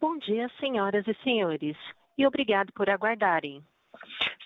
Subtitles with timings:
[0.00, 1.76] Bom dia, senhoras e senhores,
[2.16, 3.60] e obrigado por aguardarem.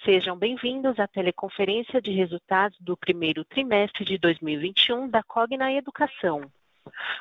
[0.02, 6.50] Sejam bem-vindos à teleconferência de resultados do primeiro trimestre de 2021 da Cogna Educação.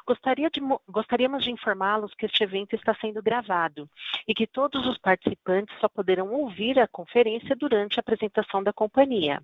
[0.07, 3.89] Gostaria de, gostaríamos de informá-los que este evento está sendo gravado
[4.25, 9.43] e que todos os participantes só poderão ouvir a conferência durante a apresentação da companhia.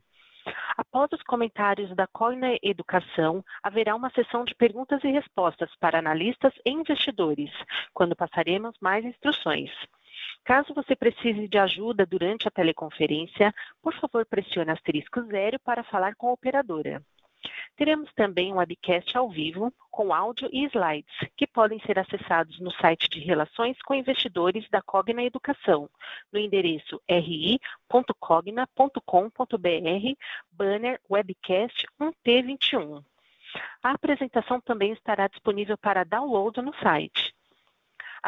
[0.77, 6.54] Após os comentários da Cogna Educação, haverá uma sessão de perguntas e respostas para analistas
[6.66, 7.52] e investidores,
[7.93, 9.71] quando passaremos mais instruções.
[10.43, 16.15] Caso você precise de ajuda durante a teleconferência, por favor pressione asterisco zero para falar
[16.15, 17.02] com a operadora.
[17.77, 22.71] Teremos também um webcast ao vivo, com áudio e slides, que podem ser acessados no
[22.71, 25.87] site de Relações com Investidores da Cogna Educação,
[26.33, 27.59] no endereço ri.cogna.com.br,
[30.51, 33.03] banner webcast 1T21.
[33.83, 37.36] A apresentação também estará disponível para download no site.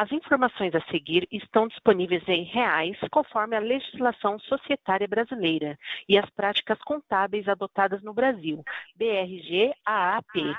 [0.00, 6.24] As informações a seguir estão disponíveis em reais, conforme a legislação societária brasileira e as
[6.30, 8.64] práticas contábeis adotadas no Brasil,
[8.96, 10.56] BRG AAP,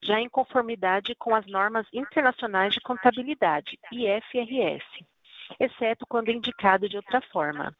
[0.00, 4.86] já em conformidade com as normas internacionais de contabilidade, IFRS,
[5.58, 7.74] exceto quando indicado de outra forma.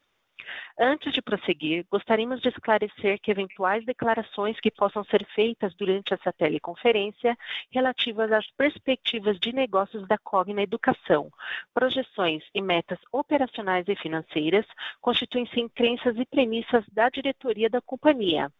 [0.77, 6.33] Antes de prosseguir, gostaríamos de esclarecer que eventuais declarações que possam ser feitas durante essa
[6.33, 7.37] teleconferência
[7.71, 11.31] relativas às perspectivas de negócios da Cogna Educação,
[11.73, 14.65] projeções e metas operacionais e financeiras
[15.01, 18.51] constituem-se em crenças e premissas da diretoria da companhia,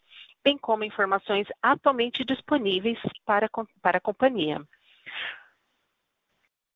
[0.43, 3.49] bem como informações atualmente disponíveis para,
[3.81, 4.61] para a companhia.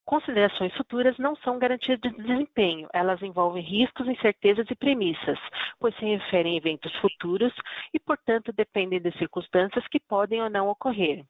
[0.10, 5.38] Considerações futuras não são garantias de desempenho, elas envolvem riscos, incertezas e premissas,
[5.80, 7.54] pois se referem a eventos futuros
[7.94, 11.24] e, portanto, dependem de circunstâncias que podem ou não ocorrer.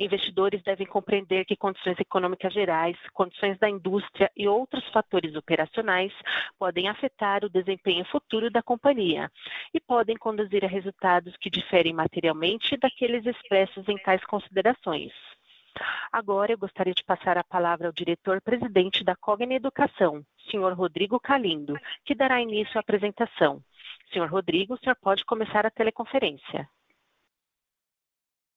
[0.00, 6.12] Investidores devem compreender que condições econômicas gerais, condições da indústria e outros fatores operacionais
[6.58, 9.30] podem afetar o desempenho futuro da companhia
[9.72, 15.12] e podem conduzir a resultados que diferem materialmente daqueles expressos em tais considerações.
[16.12, 21.78] Agora eu gostaria de passar a palavra ao diretor-presidente da Cogna Educação, senhor Rodrigo Calindo,
[22.04, 23.62] que dará início à apresentação.
[24.12, 26.68] Senhor Rodrigo, o senhor pode começar a teleconferência.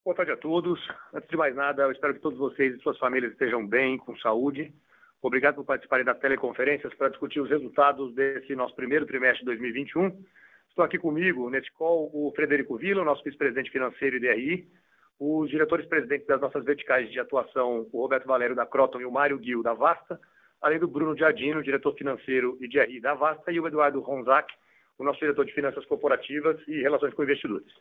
[0.04, 0.86] Boa tarde a todos.
[1.14, 4.18] Antes de mais nada, eu espero que todos vocês e suas famílias estejam bem, com
[4.18, 4.74] saúde.
[5.22, 10.22] Obrigado por participarem da teleconferência para discutir os resultados desse nosso primeiro trimestre de 2021.
[10.68, 14.68] Estou aqui comigo, nesse call, o Frederico Vila, nosso vice-presidente financeiro e DRI,
[15.20, 19.42] os diretores-presidentes das nossas verticais de atuação, o Roberto Valério da Croton e o Mário
[19.42, 20.20] Gil da Vasta,
[20.62, 24.54] além do Bruno Giardino, diretor financeiro e de RI da Vasta, e o Eduardo Ronzac,
[24.98, 27.72] o nosso diretor de finanças corporativas e relações com investidores.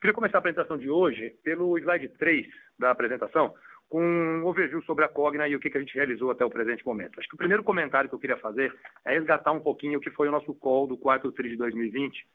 [0.00, 2.46] Queria começar a apresentação de hoje pelo slide 3
[2.78, 3.54] da apresentação,
[3.88, 6.84] com um overview sobre a Cogna e o que, a gente realizou até o presente
[6.84, 7.18] momento.
[7.18, 10.10] Acho que o primeiro comentário que eu queria fazer é resgatar um pouquinho o que
[10.10, 12.26] foi o nosso call do quarto TRI de 2020,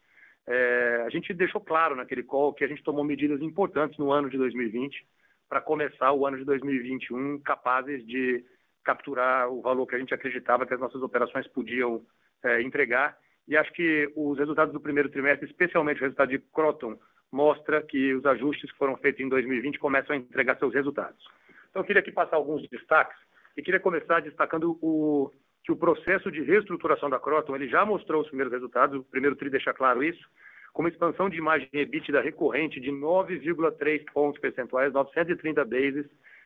[0.50, 4.32] é, a gente deixou claro naquele call que a gente tomou medidas importantes no ano
[4.32, 5.06] de 2020
[5.48, 8.44] para começar o ano de 2021 capazes de
[8.84, 12.04] capturar o valor que a gente acreditava que as nossas operações podiam
[12.44, 13.16] é, entregar.
[13.48, 16.98] E acho que os resultados do primeiro trimestre, especialmente o resultado de Croton,
[17.32, 21.24] mostra que os ajustes que foram feitos em 2020 começam a entregar seus resultados.
[21.70, 23.18] Então, eu queria aqui passar alguns destaques
[23.56, 25.32] e queria começar destacando o,
[25.64, 29.36] que o processo de reestruturação da Croton ele já mostrou os primeiros resultados, o primeiro
[29.36, 30.26] TRI deixa claro isso,
[30.74, 36.06] com uma expansão de imagem EBITDA recorrente de 9,3 pontos percentuais, 930 bases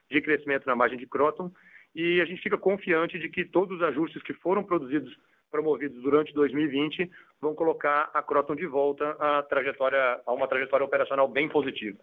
[0.10, 1.52] de crescimento na margem de Croton,
[1.96, 5.16] e a gente fica confiante de que todos os ajustes que foram produzidos,
[5.52, 7.10] promovidos durante 2020,
[7.40, 12.00] vão colocar a Croton de volta a, trajetória, a uma trajetória operacional bem positiva.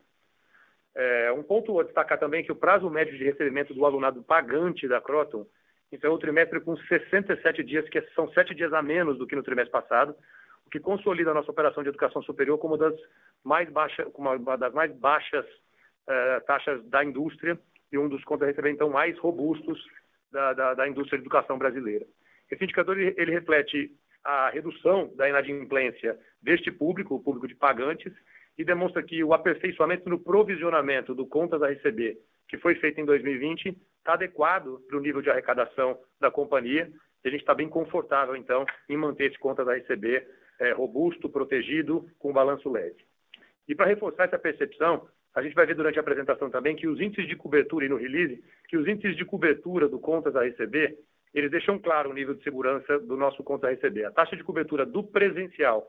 [0.94, 4.22] É, um ponto a destacar também é que o prazo médio de recebimento do alunado
[4.22, 5.47] pagante da Croton
[5.93, 9.43] então, o trimestre com 67 dias, que são sete dias a menos do que no
[9.43, 10.15] trimestre passado,
[10.67, 12.95] o que consolida a nossa operação de educação superior como das
[13.43, 15.45] mais, baixa, uma das mais baixas
[16.09, 17.59] eh, taxas da indústria
[17.93, 19.84] e um dos contas receber então mais robustos
[20.31, 22.07] da, da, da, indústria de educação brasileira.
[22.51, 23.91] Esse indicador ele, ele reflete
[24.22, 28.13] a redução da inadimplência deste público, o público de pagantes,
[28.57, 33.04] e demonstra que o aperfeiçoamento no provisionamento do contas a receber, que foi feito em
[33.04, 36.91] 2020, está adequado para o nível de arrecadação da companhia.
[37.24, 40.26] E a gente está bem confortável, então, em manter esse contas a receber
[40.58, 43.04] é, robusto, protegido, com balanço leve.
[43.68, 47.00] E para reforçar essa percepção, a gente vai ver durante a apresentação também que os
[47.00, 50.98] índices de cobertura, e no release, que os índices de cobertura do contas a receber,
[51.32, 54.04] eles deixam claro o nível de segurança do nosso contas a receber.
[54.04, 55.88] A taxa de cobertura do presencial,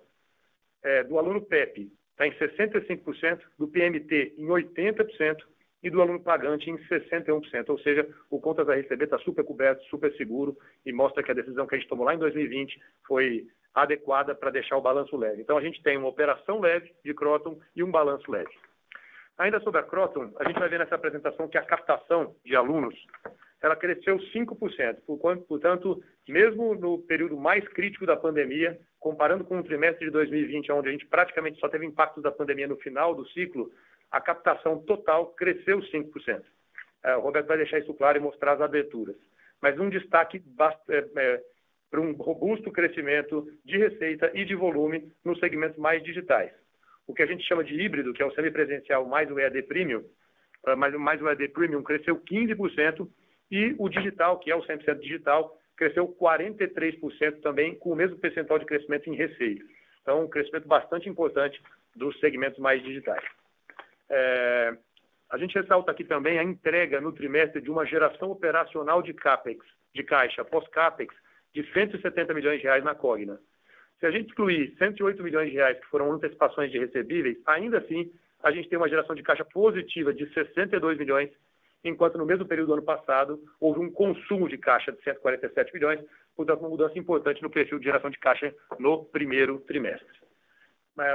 [0.84, 5.38] é, do aluno PEP, está em 65%, do PMT em 80%,
[5.84, 9.84] e do aluno pagante em 61%, ou seja, o contas a receber está super coberto,
[9.86, 10.56] super seguro
[10.86, 14.52] e mostra que a decisão que a gente tomou lá em 2020 foi adequada para
[14.52, 15.42] deixar o balanço leve.
[15.42, 18.52] Então, a gente tem uma operação leve de Croton e um balanço leve.
[19.38, 22.96] Ainda sobre a Croton, a gente vai ver nessa apresentação que a captação de alunos
[23.62, 25.46] ela cresceu 5%.
[25.48, 30.90] Portanto, mesmo no período mais crítico da pandemia, comparando com o trimestre de 2020, onde
[30.90, 33.72] a gente praticamente só teve impactos da pandemia no final do ciclo,
[34.12, 36.44] a captação total cresceu 5%.
[37.04, 39.16] É, o Roberto vai deixar isso claro e mostrar as aberturas.
[39.62, 40.44] Mas um destaque
[40.90, 41.44] é, é,
[41.90, 46.52] para um robusto crescimento de receita e de volume nos segmentos mais digitais.
[47.08, 50.04] O que a gente chama de híbrido, que é o semipresencial mais o EAD Premium,
[50.78, 53.08] mais, mais o EAD Premium cresceu 15%,
[53.52, 58.58] e o digital, que é o 100% digital, cresceu 43% também, com o mesmo percentual
[58.58, 59.66] de crescimento em receita.
[60.02, 61.62] Então, um crescimento bastante importante
[61.96, 63.24] dos segmentos mais digitais.
[64.14, 64.78] É,
[65.30, 69.66] a gente ressalta aqui também a entrega no trimestre de uma geração operacional de CAPEX,
[69.96, 71.16] de caixa, pós-CAPEX,
[71.54, 73.40] de 170 milhões de reais na Cogna.
[74.00, 78.12] Se a gente excluir 108 milhões de reais que foram antecipações de recebíveis, ainda assim,
[78.44, 81.30] a gente tem uma geração de caixa positiva de 62 milhões
[81.84, 86.00] enquanto no mesmo período do ano passado houve um consumo de caixa de 147 milhões,
[86.36, 90.20] portanto, uma mudança importante no perfil de geração de caixa no primeiro trimestre.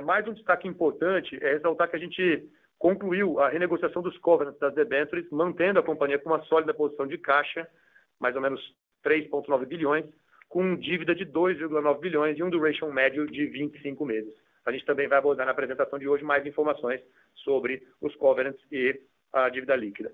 [0.04, 2.48] Mais um destaque importante é ressaltar que a gente
[2.78, 7.18] concluiu a renegociação dos covenants das debêntures, mantendo a companhia com uma sólida posição de
[7.18, 7.66] caixa,
[8.20, 8.60] mais ou menos
[9.04, 10.04] 3,9 bilhões,
[10.48, 14.32] com dívida de 2,9 bilhões e um duration médio de 25 meses.
[14.64, 17.00] A gente também vai abordar na apresentação de hoje mais informações
[17.34, 19.00] sobre os covenants e
[19.32, 20.12] a dívida líquida.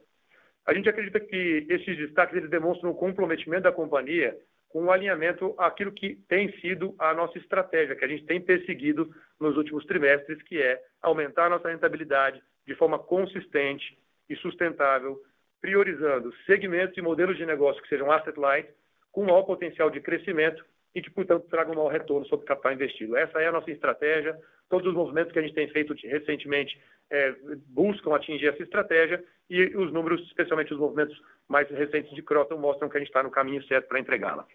[0.67, 4.37] A gente acredita que esses destaques eles demonstram o comprometimento da companhia
[4.69, 9.15] com o alinhamento àquilo que tem sido a nossa estratégia, que a gente tem perseguido
[9.39, 13.99] nos últimos trimestres, que é aumentar a nossa rentabilidade de forma consistente
[14.29, 15.21] e sustentável,
[15.61, 18.69] priorizando segmentos e modelos de negócio que sejam asset light,
[19.11, 20.65] com maior potencial de crescimento
[20.95, 23.17] e que, portanto, tragam maior retorno sobre o capital investido.
[23.17, 24.39] Essa é a nossa estratégia.
[24.69, 26.81] Todos os movimentos que a gente tem feito recentemente
[27.11, 27.35] é,
[27.69, 32.89] buscam atingir essa estratégia e os números, especialmente os movimentos mais recentes de Croton, mostram
[32.89, 34.47] que a gente está no caminho certo para entregá-la.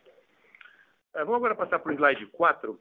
[1.15, 2.79] É, vamos agora passar para o slide 4.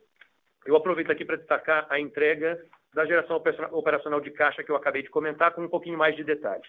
[0.66, 2.62] Eu aproveito aqui para destacar a entrega
[2.96, 3.36] da geração
[3.72, 6.66] operacional de caixa que eu acabei de comentar, com um pouquinho mais de detalhes.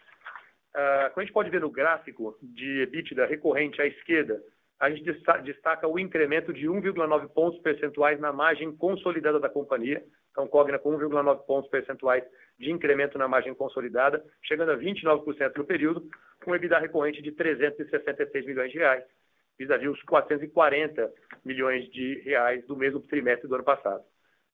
[0.73, 4.43] Como a gente pode ver no gráfico de EBITDA recorrente à esquerda,
[4.77, 5.09] a gente
[5.43, 10.97] destaca o incremento de 1,9 pontos percentuais na margem consolidada da companhia, então Cogna com
[10.97, 12.25] 1,9 pontos percentuais
[12.59, 16.09] de incremento na margem consolidada, chegando a 29% no período,
[16.43, 19.03] com EBITDA recorrente de 366 milhões de reais,
[19.57, 21.09] vis-à-vis os 440
[21.45, 24.03] milhões de reais do mesmo trimestre do ano passado.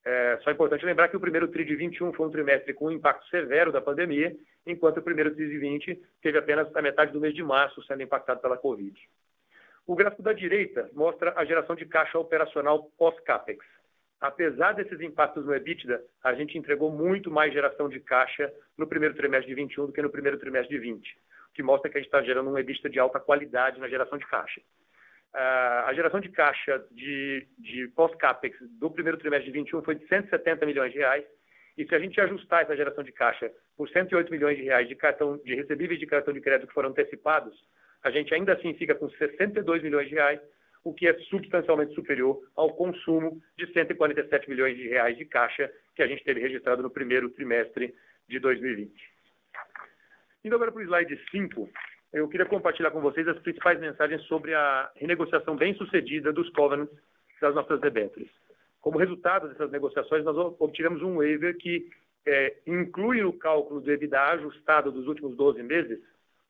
[0.06, 2.92] É só importante lembrar que o primeiro TRI de 21 foi um trimestre com um
[2.92, 4.36] impacto severo da pandemia,
[4.66, 8.04] enquanto o primeiro TRI de 20 teve apenas a metade do mês de março sendo
[8.04, 8.94] impactado pela Covid.
[9.88, 13.66] O gráfico da direita mostra a geração de caixa operacional pós-CAPEX.
[14.20, 19.16] Apesar desses impactos no EBITDA, a gente entregou muito mais geração de caixa no primeiro
[19.16, 21.18] trimestre de 21 do que no primeiro trimestre de 20,
[21.50, 24.18] o que mostra que a gente está gerando um EBITDA de alta qualidade na geração
[24.18, 24.62] de caixa.
[25.34, 30.08] Uh, a geração de caixa de, de pós-CAPEX do primeiro trimestre de 21 foi de
[30.08, 31.26] 170 milhões de reais,
[31.76, 34.96] e se a gente ajustar essa geração de caixa por 108 milhões de reais de,
[34.96, 37.54] cartão, de recebíveis de cartão de crédito que foram antecipados,
[38.04, 40.40] a gente ainda assim fica com 62 milhões de reais,
[40.84, 46.04] o que é substancialmente superior ao consumo de 147 milhões de reais de caixa que
[46.04, 47.96] a gente teve registrado no primeiro trimestre
[48.28, 48.94] de 2020.
[50.44, 51.70] Indo agora para o slide 5,
[52.14, 56.96] eu queria compartilhar com vocês as principais mensagens sobre a renegociação bem-sucedida dos covenants
[57.42, 58.30] das nossas debêntures.
[58.80, 61.90] Como resultado dessas negociações, nós obtivemos um waiver que
[62.26, 66.00] é, inclui no cálculo do EBITDA ajustado dos últimos 12 meses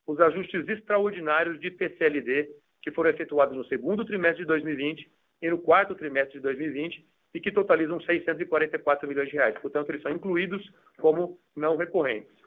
[0.05, 2.49] os ajustes extraordinários de PCLD
[2.81, 5.09] que foram efetuados no segundo trimestre de 2020
[5.41, 9.57] e no quarto trimestre de 2020 e que totalizam 644 milhões de reais.
[9.59, 12.42] Portanto, eles são incluídos como não recorrentes.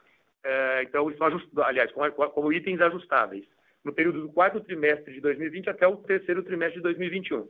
[0.49, 3.45] É, então, ajustados, aliás, como, itens ajustáveis,
[3.85, 7.49] no período do quarto trimestre de 2020 até o terceiro trimestre de 2021.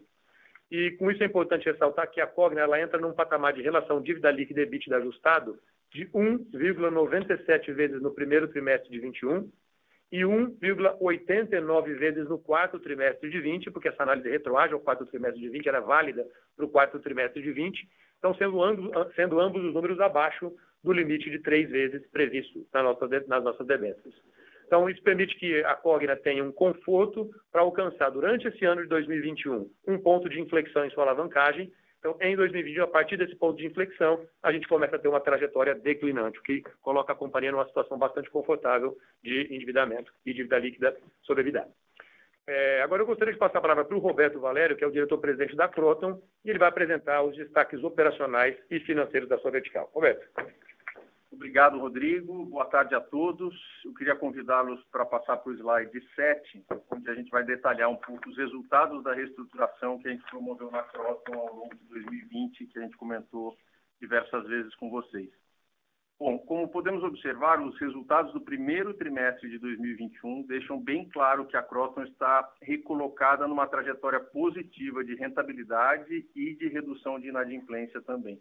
[0.70, 4.00] E com isso é importante ressaltar que a Cogna ela entra num patamar de relação
[4.00, 5.58] dívida líquida EBITDA ajustado
[5.92, 9.52] de 1,97 vezes no primeiro trimestre de 21
[10.10, 15.42] e 1,89 vezes no quarto trimestre de 20, porque essa análise retroage ao quarto trimestre
[15.42, 16.26] de 20 era válida
[16.56, 17.86] para o quarto trimestre de 20,
[18.18, 20.50] então sendo ambos, sendo ambos os números abaixo
[20.86, 24.14] do limite de três vezes previsto nas nossas, nas nossas debêntures.
[24.66, 28.88] Então, isso permite que a Cogna tenha um conforto para alcançar, durante esse ano de
[28.88, 33.56] 2021, um ponto de inflexão em sua alavancagem, Então, em 2020, a partir desse ponto
[33.58, 37.50] de inflexão, a gente começa a ter uma trajetória declinante, o que coloca a companhia
[37.50, 41.70] numa situação bastante confortável de endividamento e dívida líquida sobrevidada.
[42.48, 44.92] É, agora eu gostaria de passar a palavra para o Roberto Valério, que é o
[44.92, 49.90] diretor-presidente da Croton, e ele vai apresentar os destaques operacionais e financeiros da sua vertical.
[49.92, 50.24] Roberto.
[51.36, 52.46] Obrigado, Rodrigo.
[52.46, 53.54] Boa tarde a todos.
[53.84, 57.96] Eu queria convidá-los para passar para o slide 7, onde a gente vai detalhar um
[57.96, 62.66] pouco os resultados da reestruturação que a gente promoveu na Croton ao longo de 2020,
[62.68, 63.54] que a gente comentou
[64.00, 65.30] diversas vezes com vocês.
[66.18, 71.56] Bom, como podemos observar, os resultados do primeiro trimestre de 2021 deixam bem claro que
[71.58, 78.40] a Croton está recolocada numa trajetória positiva de rentabilidade e de redução de inadimplência também.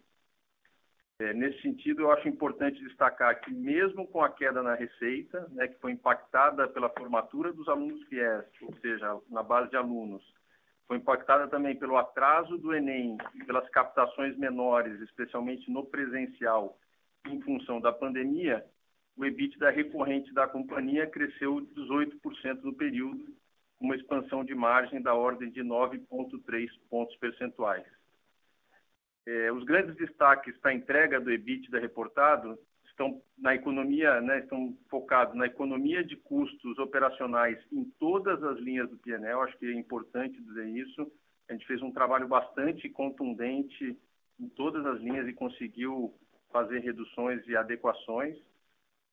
[1.20, 5.68] É, nesse sentido, eu acho importante destacar que, mesmo com a queda na receita, né,
[5.68, 10.22] que foi impactada pela formatura dos alunos fiéis, ou seja, na base de alunos,
[10.88, 16.78] foi impactada também pelo atraso do Enem pelas captações menores, especialmente no presencial,
[17.28, 18.66] em função da pandemia,
[19.18, 23.26] o EBITDA recorrente da companhia cresceu 18% no período,
[23.80, 27.86] uma expansão de margem da ordem de 9,3 pontos percentuais.
[29.26, 34.78] É, os grandes destaques para a entrega do EBITDA reportado estão na economia, né, estão
[34.90, 39.42] focados na economia de custos operacionais em todas as linhas do PNL.
[39.42, 41.12] Acho que é importante dizer isso.
[41.50, 43.98] A gente fez um trabalho bastante contundente
[44.40, 46.14] em todas as linhas e conseguiu
[46.52, 48.38] fazer reduções e adequações,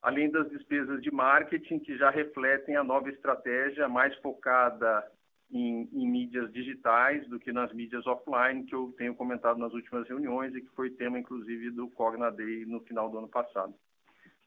[0.01, 5.05] além das despesas de marketing que já refletem a nova estratégia mais focada
[5.53, 10.09] em, em, mídias digitais do que nas mídias offline, que eu tenho comentado nas últimas
[10.09, 13.75] reuniões e que foi tema, inclusive, do Cogna Day no final do ano passado.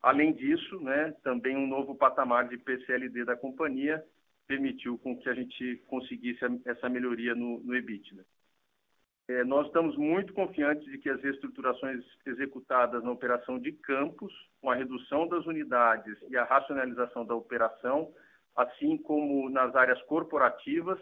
[0.02, 4.04] Além disso, né, também um novo patamar de PCLD da companhia
[4.48, 8.26] permitiu com que a gente conseguisse essa melhoria no, no EBITDA.
[9.28, 14.32] É, nós estamos muito confiantes de que as reestruturações executadas na operação de campos,
[14.62, 18.14] com a redução das unidades e a racionalização da operação,
[18.56, 21.00] assim como nas áreas corporativas,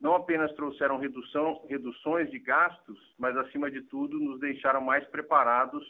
[0.00, 5.84] não apenas trouxeram redução, reduções de gastos, mas, acima de tudo, nos deixaram mais preparados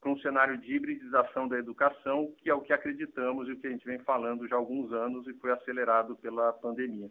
[0.00, 3.66] para um cenário de hibridização da educação, que é o que acreditamos e o que
[3.66, 7.10] a gente vem falando já há alguns anos e foi acelerado pela pandemia.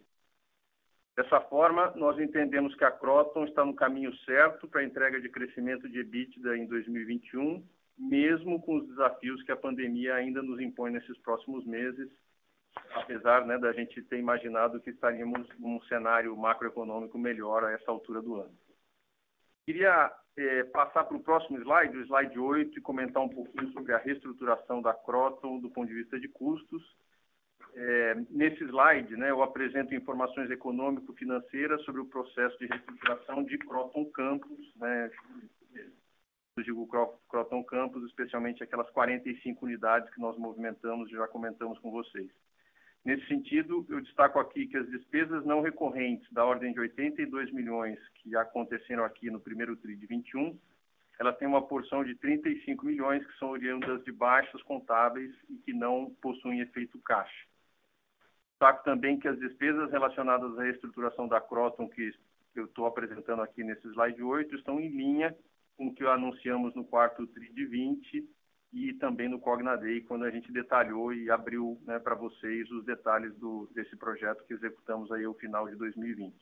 [1.16, 5.30] Dessa forma, nós entendemos que a Croton está no caminho certo para a entrega de
[5.30, 7.64] crescimento de EBITDA em 2021,
[7.98, 12.10] mesmo com os desafios que a pandemia ainda nos impõe nesses próximos meses,
[12.94, 18.22] apesar né, da gente ter imaginado que estaríamos num cenário macroeconômico melhor a essa altura
[18.22, 18.58] do ano.
[19.66, 23.94] Queria é, passar para o próximo slide, o slide 8, e comentar um pouquinho sobre
[23.94, 26.84] a reestruturação da Croton do ponto de vista de custos
[27.76, 34.06] é, nesse slide, né, eu apresento informações econômico-financeiras sobre o processo de reestruturação de Croton
[34.06, 35.12] Campus, né,
[36.58, 36.90] eu digo
[37.30, 42.30] Croton Campus, especialmente aquelas 45 unidades que nós movimentamos já comentamos com vocês.
[43.04, 47.98] Nesse sentido, eu destaco aqui que as despesas não recorrentes da ordem de 82 milhões
[48.16, 50.60] que aconteceram aqui no primeiro TRI de 21,
[51.20, 55.74] ela tem uma porção de 35 milhões que são oriundas de baixas contábeis e que
[55.74, 57.48] não possuem efeito caixa.
[58.52, 62.12] Destaco também que as despesas relacionadas à estruturação da Croton, que
[62.56, 65.36] eu estou apresentando aqui nesse slide 8, estão em linha
[65.78, 68.30] com o que anunciamos no quarto TRI de 20
[68.72, 72.86] e também no Cogna Day, quando a gente detalhou e abriu né, para vocês os
[72.86, 76.36] detalhes do, desse projeto que executamos aí ao final de 2020.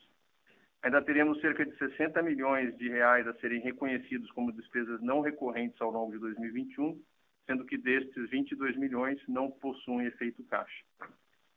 [0.82, 5.80] Ainda teremos cerca de 60 milhões de reais a serem reconhecidos como despesas não recorrentes
[5.80, 7.02] ao longo de 2021,
[7.46, 10.84] sendo que destes 22 milhões não possuem efeito caixa.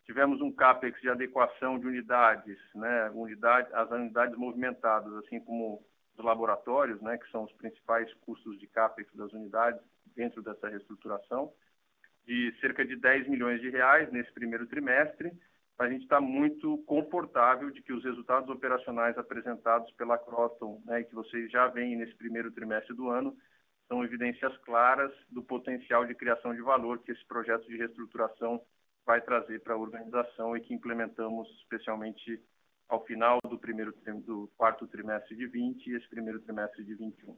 [0.05, 5.83] Tivemos um CAPEX de adequação de unidades, né, unidade, as unidades movimentadas, assim como
[6.21, 9.81] os laboratórios, né, que são os principais custos de CAPEX das unidades
[10.15, 11.51] dentro dessa reestruturação,
[12.25, 15.31] de cerca de 10 milhões de reais nesse primeiro trimestre.
[15.79, 21.15] A gente está muito confortável de que os resultados operacionais apresentados pela Croton, né, que
[21.15, 23.35] vocês já veem nesse primeiro trimestre do ano,
[23.87, 28.61] são evidências claras do potencial de criação de valor que esse projeto de reestruturação
[29.05, 32.39] vai trazer para a organização e que implementamos especialmente
[32.91, 33.93] ao final do primeiro
[34.25, 37.37] do quarto trimestre de 20 e esse primeiro trimestre de 21.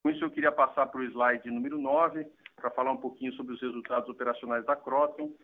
[0.00, 3.54] Com isso eu queria passar para o slide número 9 para falar um pouquinho sobre
[3.54, 5.34] os resultados operacionais da Croton.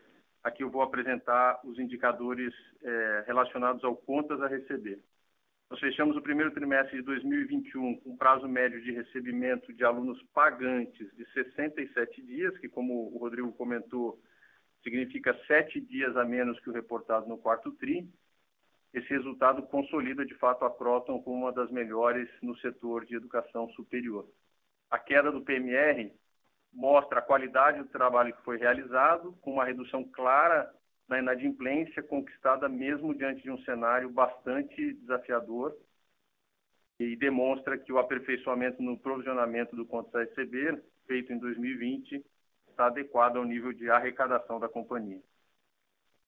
[0.41, 5.03] Aqui eu vou apresentar os indicadores é, relacionados ao contas a receber.
[5.69, 11.13] Nós fechamos o primeiro trimestre de 2021 com prazo médio de recebimento de alunos pagantes
[11.17, 14.21] de 67 dias, que como o Rodrigo comentou,
[14.83, 18.09] significa sete dias a menos que o reportado no quarto TRI.
[18.93, 23.67] Esse resultado consolida de fato a Croton como uma das melhores no setor de educação
[23.69, 24.27] superior.
[24.89, 26.13] A queda do PMR
[26.71, 30.71] mostra a qualidade do trabalho que foi realizado, com uma redução clara
[31.07, 35.75] na inadimplência conquistada mesmo diante de um cenário bastante desafiador
[36.99, 42.23] e demonstra que o aperfeiçoamento no provisionamento do contas a receber, feito em 2020,
[42.69, 45.21] está adequado ao nível de arrecadação da companhia.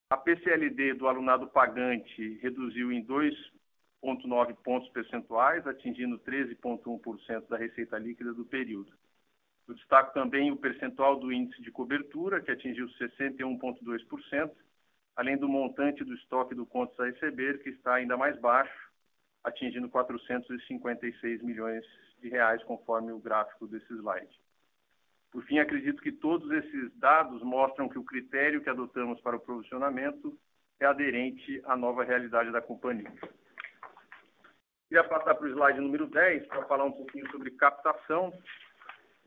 [0.08, 8.32] A PCLD do alunado pagante reduziu em 2,9 pontos percentuais, atingindo 13,1% da receita líquida
[8.32, 8.94] do período.
[9.68, 14.52] Eu destaco também o percentual do índice de cobertura, que atingiu 61,2%,
[15.16, 18.92] além do montante do estoque do contas a receber, que está ainda mais baixo,
[19.44, 21.84] atingindo 456 milhões
[22.20, 24.45] de reais, conforme o gráfico desse slide.
[25.36, 29.40] Por fim, acredito que todos esses dados mostram que o critério que adotamos para o
[29.42, 30.34] provisionamento
[30.80, 33.12] é aderente à nova realidade da companhia.
[34.88, 38.32] Queria passar para o slide número 10 para falar um pouquinho sobre captação.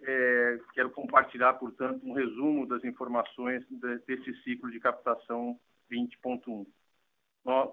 [0.01, 3.63] É, quero compartilhar, portanto, um resumo das informações
[4.07, 5.61] desse ciclo de captação
[5.93, 6.67] 20.1.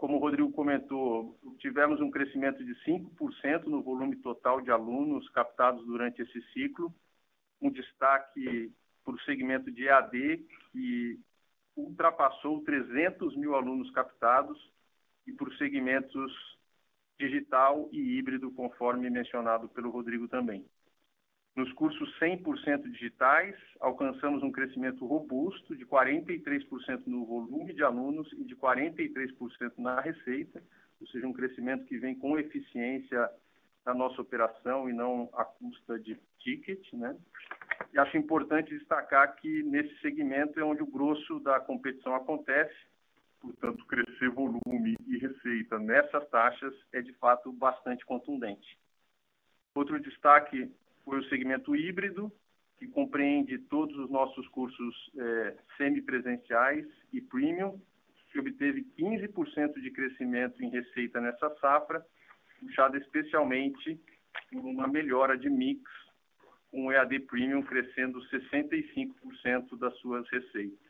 [0.01, 5.85] Como o Rodrigo comentou, tivemos um crescimento de 5% no volume total de alunos captados
[5.85, 6.93] durante esse ciclo,
[7.61, 8.71] um destaque
[9.03, 11.19] para o segmento de EAD, que
[11.75, 14.57] ultrapassou 300 mil alunos captados,
[15.27, 16.31] e por segmentos
[17.19, 20.65] digital e híbrido, conforme mencionado pelo Rodrigo também.
[21.55, 28.43] Nos cursos 100% digitais, alcançamos um crescimento robusto de 43% no volume de alunos e
[28.43, 30.61] de 43% na receita,
[30.99, 33.29] ou seja, um crescimento que vem com eficiência
[33.85, 37.15] da nossa operação e não à custa de ticket, né?
[37.93, 42.75] E acho importante destacar que nesse segmento é onde o grosso da competição acontece,
[43.39, 48.77] portanto, crescer volume e receita nessas taxas é de fato bastante contundente.
[49.75, 50.71] Outro destaque
[51.03, 52.31] foi o segmento híbrido,
[52.77, 57.79] que compreende todos os nossos cursos é, semipresenciais e premium,
[58.31, 62.05] que obteve 15% de crescimento em receita nessa safra,
[62.59, 63.99] puxada especialmente
[64.51, 65.81] por uma melhora de mix,
[66.71, 70.85] com o EAD Premium crescendo 65% das suas receitas.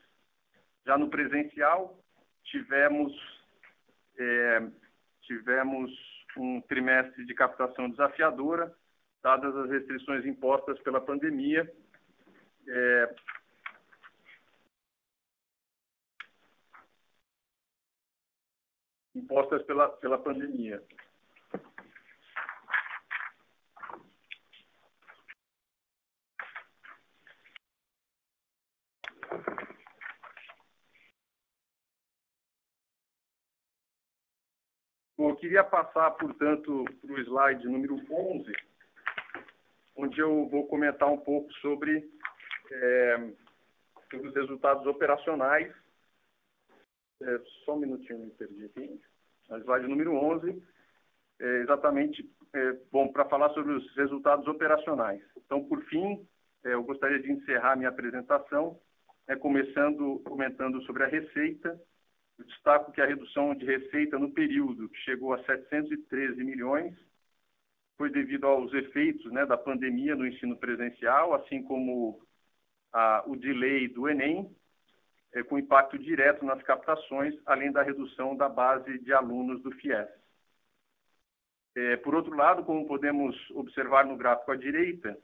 [0.85, 1.99] Já no presencial,
[2.43, 3.13] tivemos,
[4.17, 4.67] é,
[5.21, 5.91] tivemos
[6.37, 8.73] um trimestre de captação desafiadora,
[9.21, 11.71] dadas as restrições impostas pela pandemia.
[12.67, 13.15] É,
[19.15, 20.83] impostas pela, pela pandemia.
[35.25, 38.53] Bom, eu queria passar, portanto, para o slide número 11,
[39.95, 42.07] onde eu vou comentar um pouco sobre,
[42.71, 43.31] é,
[44.11, 45.73] sobre os resultados operacionais.
[47.23, 49.01] É, só um minutinho, me perdi aqui.
[49.49, 50.61] Slide número 11,
[51.39, 55.23] é exatamente é, bom para falar sobre os resultados operacionais.
[55.37, 56.23] Então, por fim,
[56.63, 58.79] é, eu gostaria de encerrar minha apresentação,
[59.27, 61.81] é, começando comentando sobre a receita.
[62.37, 66.93] Destaco que a redução de receita no período, que chegou a 713 milhões,
[67.97, 72.21] foi devido aos efeitos né, da pandemia no ensino presencial, assim como
[72.91, 74.53] a, o delay do Enem,
[75.33, 80.07] é, com impacto direto nas captações, além da redução da base de alunos do FIES.
[81.75, 85.17] É, por outro lado, como podemos observar no gráfico à direita,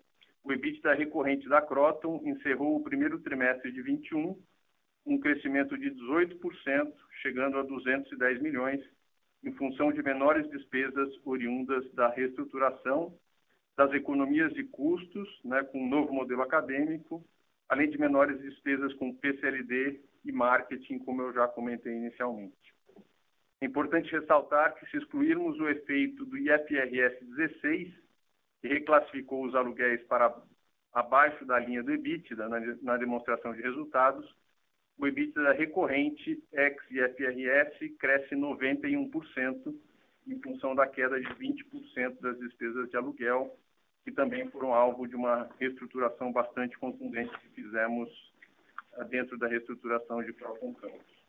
[0.44, 4.38] o EBITDA recorrente da Croton encerrou o primeiro trimestre de 21,
[5.06, 8.82] um crescimento de 18%, chegando a 210 milhões,
[9.44, 13.18] em função de menores despesas oriundas da reestruturação,
[13.76, 17.26] das economias de custos, né, com um novo modelo acadêmico,
[17.68, 22.56] além de menores despesas com PCLD e marketing, como eu já comentei inicialmente.
[23.62, 27.94] É importante ressaltar que, se excluirmos o efeito do IFRS 16,
[28.62, 30.36] que reclassificou os aluguéis para
[30.94, 34.26] abaixo da linha do EBITDA na, na demonstração de resultados,
[35.02, 39.76] o EBITDA recorrente ex-IFRS cresce 91%,
[40.28, 43.58] em função da queda de 20% das despesas de aluguel,
[44.04, 48.10] que também foram alvo de uma reestruturação bastante contundente que fizemos
[48.94, 51.22] eh, dentro da reestruturação de Croton Campos.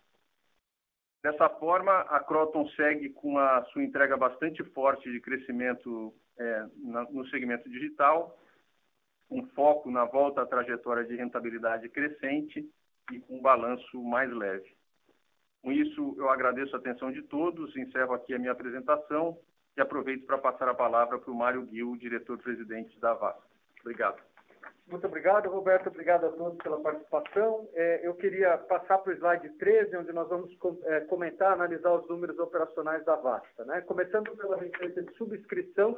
[1.22, 6.66] Dessa forma, a Croton segue com a sua entrega bastante forte de crescimento é,
[7.10, 8.38] no segmento digital,
[9.30, 12.68] um foco na volta à trajetória de rentabilidade crescente,
[13.10, 14.76] e com um balanço mais leve.
[15.62, 19.38] Com isso, eu agradeço a atenção de todos, encerro aqui a minha apresentação
[19.76, 23.42] e aproveito para passar a palavra para o Mário Gil, diretor-presidente da Vasta.
[23.80, 24.20] Obrigado.
[24.86, 25.88] Muito obrigado, Roberto.
[25.88, 27.68] Obrigado a todos pela participação.
[27.74, 30.50] É, eu queria passar para o slide 13, onde nós vamos
[30.84, 33.64] é, comentar, analisar os números operacionais da Vasta.
[33.64, 33.80] Né?
[33.82, 35.96] Começando pela receita de subscrição,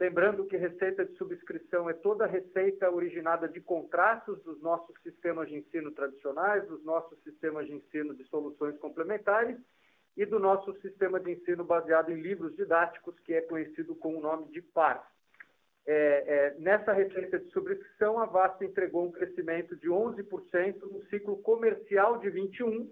[0.00, 5.56] lembrando que receita de subscrição é toda receita originada de contratos dos nossos sistemas de
[5.56, 9.58] ensino tradicionais, dos nossos sistemas de ensino de soluções complementares
[10.16, 14.20] e do nosso sistema de ensino baseado em livros didáticos, que é conhecido com o
[14.20, 15.06] nome de PAR.
[15.86, 21.36] É, é, nessa receita de subscrição, a Vasta entregou um crescimento de 11% no ciclo
[21.38, 22.90] comercial de 21,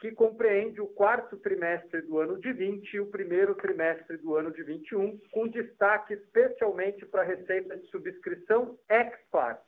[0.00, 4.50] que compreende o quarto trimestre do ano de 20 e o primeiro trimestre do ano
[4.50, 9.62] de 21, com destaque especialmente para a receita de subscrição ex-PAR,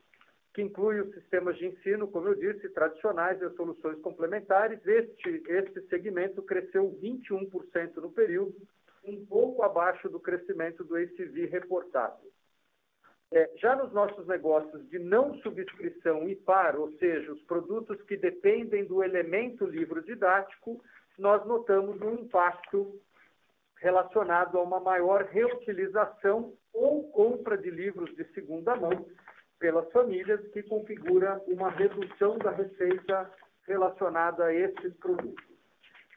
[0.54, 4.80] que inclui os sistemas de ensino, como eu disse, tradicionais e as soluções complementares.
[4.86, 8.56] Este, este segmento cresceu 21% no período,
[9.04, 12.31] um pouco abaixo do crescimento do ACV reportado.
[13.34, 18.14] É, já nos nossos negócios de não subscrição e par, ou seja, os produtos que
[18.14, 20.84] dependem do elemento livro didático,
[21.18, 23.00] nós notamos um impacto
[23.76, 29.06] relacionado a uma maior reutilização ou compra de livros de segunda mão
[29.58, 33.30] pelas famílias, que configura uma redução da receita
[33.66, 35.51] relacionada a esses produtos.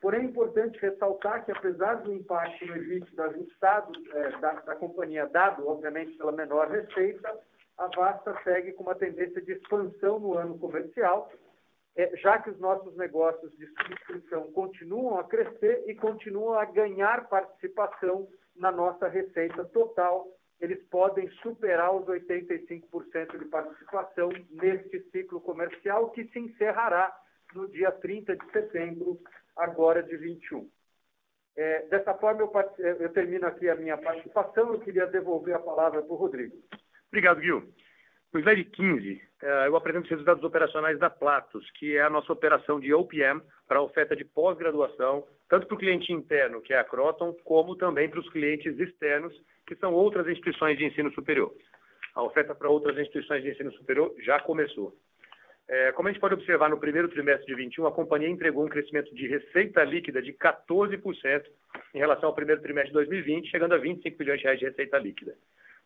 [0.06, 5.26] Porém, é importante ressaltar que, apesar do impacto no EBITDA ajustado é, da, da companhia,
[5.26, 7.36] dado, obviamente, pela menor receita,
[7.76, 11.32] a Vasta segue com uma tendência de expansão no ano comercial,
[11.96, 17.28] é, já que os nossos negócios de subscrição continuam a crescer e continuam a ganhar
[17.28, 20.28] participação na nossa receita total,
[20.62, 27.12] eles podem superar os 85% de participação neste ciclo comercial, que se encerrará
[27.56, 29.20] no dia 30 de setembro
[29.58, 30.70] agora de 21.
[31.58, 32.52] É, dessa forma, eu,
[33.00, 34.74] eu, termino aqui a minha participação.
[34.74, 36.56] Eu queria devolver a palavra para o Rodrigo.
[37.08, 37.74] Obrigado, Gil.
[38.34, 42.34] No slide 15, é, eu apresento os resultados operacionais da Platos, que é a nossa
[42.34, 46.84] operação de OPM para oferta de pós-graduação, tanto para o cliente interno, que é a
[46.84, 49.34] Croton, como também para os clientes externos,
[49.66, 51.54] que são outras instituições de ensino superior.
[52.14, 54.94] A oferta para outras instituições de ensino superior já começou.
[55.68, 58.70] É, como a gente pode observar no primeiro trimestre de 21, a companhia entregou um
[58.70, 61.44] crescimento de receita líquida de 14%
[61.94, 64.98] em relação ao primeiro trimestre de 2020, chegando a 25 bilhões de reais de receita
[65.00, 65.36] líquida.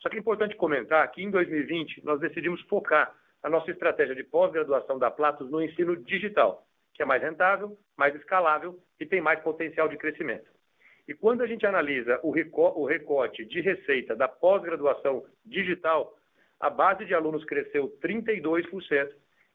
[0.02, 4.24] Só que é importante comentar que em 2020 nós decidimos focar a nossa estratégia de
[4.24, 9.40] pós-graduação da Platos no ensino digital, que é mais rentável, mais escalável e tem mais
[9.42, 10.50] potencial de crescimento.
[11.08, 12.32] E quando a gente analisa o,
[12.86, 16.16] recorte de receita da pós-graduação digital,
[16.60, 19.10] a base de alunos cresceu 32%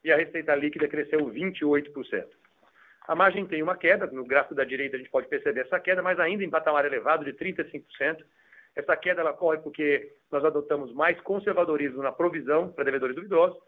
[0.05, 2.27] e a receita líquida cresceu 28%.
[3.07, 6.03] A margem tem uma queda, no gráfico da direita a gente pode perceber essa queda,
[6.03, 8.25] mas ainda em patamar elevado de 35%.
[8.77, 13.59] Essa queda ela ocorre porque nós adotamos mais conservadorismo na provisão para devedores duvidosos,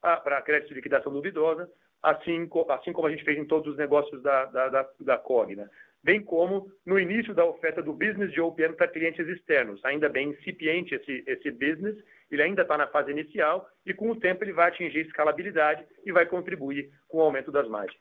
[0.00, 1.70] para crédito de liquidação duvidosa,
[2.02, 5.70] assim, assim como a gente fez em todos os negócios da, da, da, da Cogna.
[6.02, 9.82] Bem como no início da oferta do business de OPM para clientes externos.
[9.84, 11.96] Ainda bem incipiente esse, esse business,
[12.34, 16.12] ele ainda está na fase inicial e com o tempo ele vai atingir escalabilidade e
[16.12, 18.00] vai contribuir com o aumento das margens.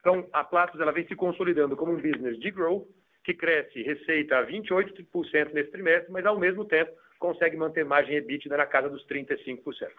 [0.00, 2.86] Então, a Platos ela vem se consolidando como um business de growth,
[3.24, 8.56] que cresce receita a 28% nesse trimestre, mas ao mesmo tempo consegue manter margem EBITDA
[8.56, 9.90] na casa dos 35%.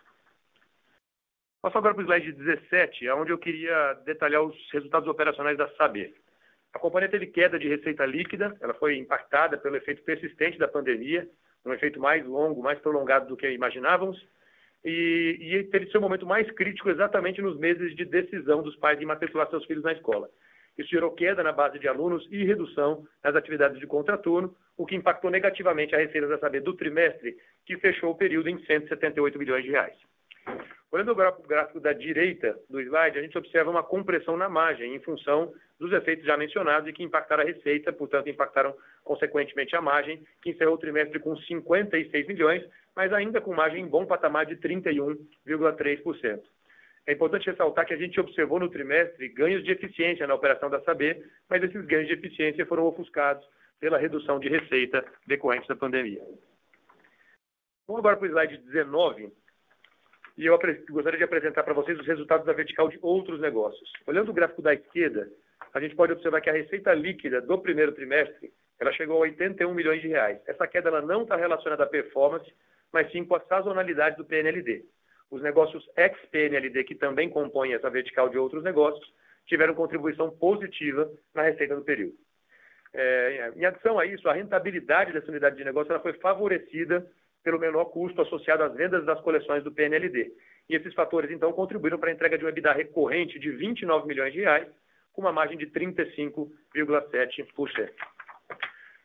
[1.62, 6.16] Passo agora para o slide 17, onde eu queria detalhar os resultados operacionais da Saber.
[6.74, 11.28] A companhia teve queda de receita líquida, ela foi impactada pelo efeito persistente da pandemia,
[11.66, 14.26] um efeito mais longo, mais prolongado do que imaginávamos,
[14.84, 19.06] e, e teve seu momento mais crítico exatamente nos meses de decisão dos pais de
[19.06, 20.30] matricular seus filhos na escola.
[20.78, 24.96] Isso gerou queda na base de alunos e redução nas atividades de contraturno, o que
[24.96, 29.66] impactou negativamente a receita da Saber do trimestre, que fechou o período em 178 bilhões
[29.66, 29.98] de reais.
[30.92, 35.00] Olhando o gráfico da direita do slide, a gente observa uma compressão na margem em
[35.00, 40.26] função dos efeitos já mencionados e que impactaram a receita, portanto, impactaram consequentemente a margem,
[40.42, 44.56] que encerrou o trimestre com 56 milhões, mas ainda com margem em bom patamar de
[44.58, 46.42] 31,3%.
[47.06, 50.82] É importante ressaltar que a gente observou no trimestre ganhos de eficiência na operação da
[50.82, 53.48] Saber, mas esses ganhos de eficiência foram ofuscados
[53.80, 56.22] pela redução de receita decorrente da pandemia.
[57.88, 59.32] Vamos agora para o slide 19,
[60.40, 60.58] e eu
[60.90, 63.92] gostaria de apresentar para vocês os resultados da vertical de outros negócios.
[64.08, 65.30] Olhando o gráfico da esquerda,
[65.74, 68.50] a gente pode observar que a receita líquida do primeiro trimestre
[68.80, 70.40] ela chegou a 81 milhões de reais.
[70.48, 72.50] Essa queda ela não está relacionada à performance,
[72.90, 74.86] mas sim com a sazonalidade do PNLD.
[75.30, 79.14] Os negócios ex-PNLD, que também compõem essa vertical de outros negócios,
[79.46, 82.16] tiveram contribuição positiva na receita do período.
[82.94, 87.06] É, em adição a isso, a rentabilidade dessa unidade de negócio ela foi favorecida
[87.44, 90.34] pelo menor custo associado às vendas das coleções do PNLD.
[90.70, 94.34] E esses fatores, então, contribuíram para a entrega de uma EBITDA recorrente de 29 milhões
[94.34, 94.68] de reais,
[95.14, 97.90] com uma margem de 35,7%.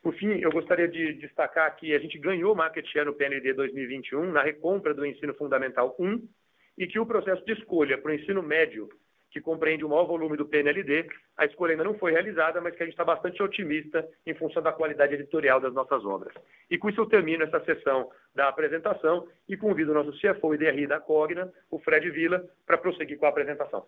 [0.03, 4.33] Por fim, eu gostaria de destacar que a gente ganhou market share no PNLD 2021
[4.33, 6.29] na recompra do ensino fundamental 1
[6.77, 8.90] e que o processo de escolha para o ensino médio
[9.35, 11.09] que compreende o maior volume do PNLD.
[11.37, 14.62] A escolha ainda não foi realizada, mas que a gente está bastante otimista em função
[14.62, 16.33] da qualidade editorial das nossas obras.
[16.70, 20.59] E com isso eu termino essa sessão da apresentação e convido o nosso CFO e
[20.59, 23.85] DRI da Cogna, o Fred Villa, para prosseguir com a apresentação.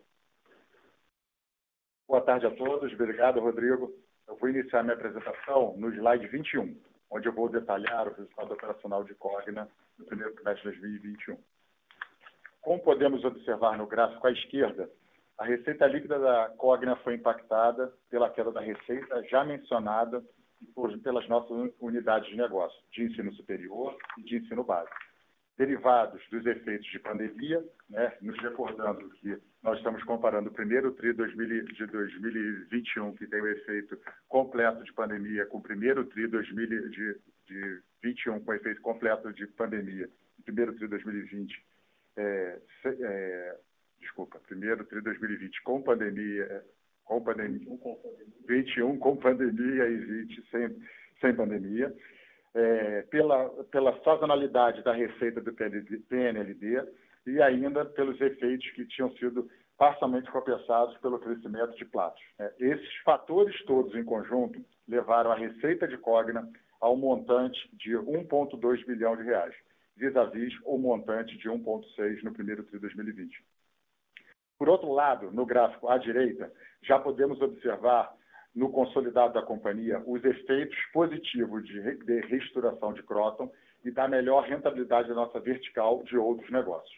[2.09, 2.93] Boa tarde a todos.
[2.93, 3.95] Obrigado, Rodrigo.
[4.27, 6.77] Eu vou iniciar minha apresentação no slide 21,
[7.09, 11.39] onde eu vou detalhar o resultado operacional de Cogna no primeiro trimestre de 2021.
[12.63, 14.91] Como podemos observar no gráfico à esquerda,
[15.39, 20.25] a receita líquida da Cogna foi impactada pela queda da receita já mencionada
[20.75, 24.97] por, pelas nossas unidades de negócio, de ensino superior e de ensino básico.
[25.59, 31.15] Derivados dos efeitos de pandemia, né, nos recordando que nós estamos comparando o primeiro TRI
[31.15, 38.41] de 2021, que tem o efeito completo de pandemia, com o primeiro TRI de 2021,
[38.41, 41.65] com o efeito completo de pandemia, o primeiro TRI de 2020,
[42.19, 43.59] é, é,
[44.07, 46.65] desculpa, primeiro tri 2020 com pandemia,
[47.05, 47.67] com pandemia,
[48.49, 50.77] 21 com pandemia e 20 sem,
[51.21, 51.95] sem pandemia,
[52.55, 56.83] é, pela, pela sazonalidade da receita do PNLD
[57.27, 62.23] e ainda pelos efeitos que tinham sido parcialmente compensados pelo crescimento de platos.
[62.39, 66.49] É, esses fatores todos em conjunto levaram a receita de Cogna
[66.81, 69.55] ao montante de 1,2 bilhão de reais,
[69.97, 73.45] vis-à-vis -vis o montante de 1,6 no primeiro tri 2020.
[74.59, 76.51] Por outro lado, no gráfico à direita,
[76.83, 78.13] já podemos observar
[78.55, 83.53] no consolidado da companhia os efeitos positivos de, de reestruturação de Croton
[83.85, 86.97] e da melhor rentabilidade da nossa vertical de outros negócios.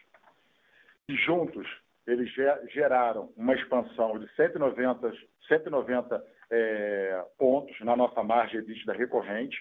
[1.09, 1.67] E juntos,
[2.07, 2.33] eles
[2.73, 5.13] geraram uma expansão de 190,
[5.49, 9.59] 190 é, pontos na nossa margem EBITDA recorrente,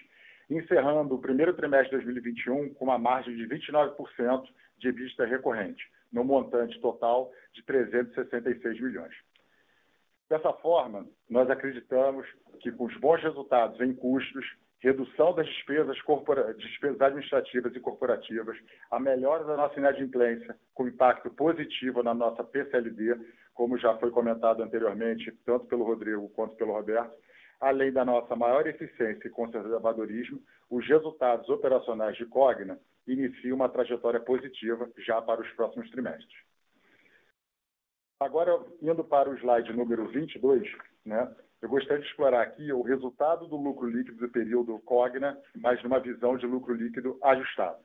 [0.48, 4.44] encerrando o primeiro trimestre de 2021 com uma margem de 29%
[4.78, 9.14] de EBITDA recorrente no montante total de 366 milhões.
[10.28, 12.26] Dessa forma, nós acreditamos
[12.60, 14.44] que com os bons resultados em custos,
[14.80, 15.96] redução das despesas,
[16.58, 18.56] despesas administrativas e corporativas,
[18.90, 23.16] a melhora da nossa inadimplência, com impacto positivo na nossa PCLD,
[23.54, 27.12] como já foi comentado anteriormente, tanto pelo Rodrigo quanto pelo Roberto,
[27.60, 30.40] além da nossa maior eficiência e conservadorismo,
[30.70, 32.78] os resultados operacionais de Cogna
[33.12, 36.38] inicia uma trajetória positiva já para os próximos trimestres.
[38.20, 40.68] Agora, indo para o slide número 22,
[41.04, 45.82] né, eu gostaria de explorar aqui o resultado do lucro líquido do período Cogna, mas
[45.82, 47.78] numa visão de lucro líquido ajustado.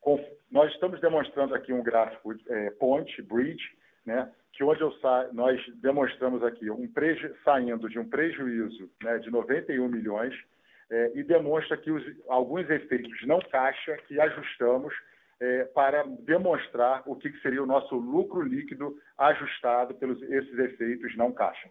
[0.00, 5.28] Com, nós estamos demonstrando aqui um gráfico é, ponte, bridge, né, que onde sa...
[5.32, 7.34] nós demonstramos aqui um preju...
[7.44, 10.34] saindo de um prejuízo né, de 91 milhões
[10.90, 14.94] é, e demonstra que os, alguns efeitos não caixa que ajustamos
[15.40, 21.32] é, para demonstrar o que seria o nosso lucro líquido ajustado pelos esses efeitos não
[21.32, 21.68] caixa.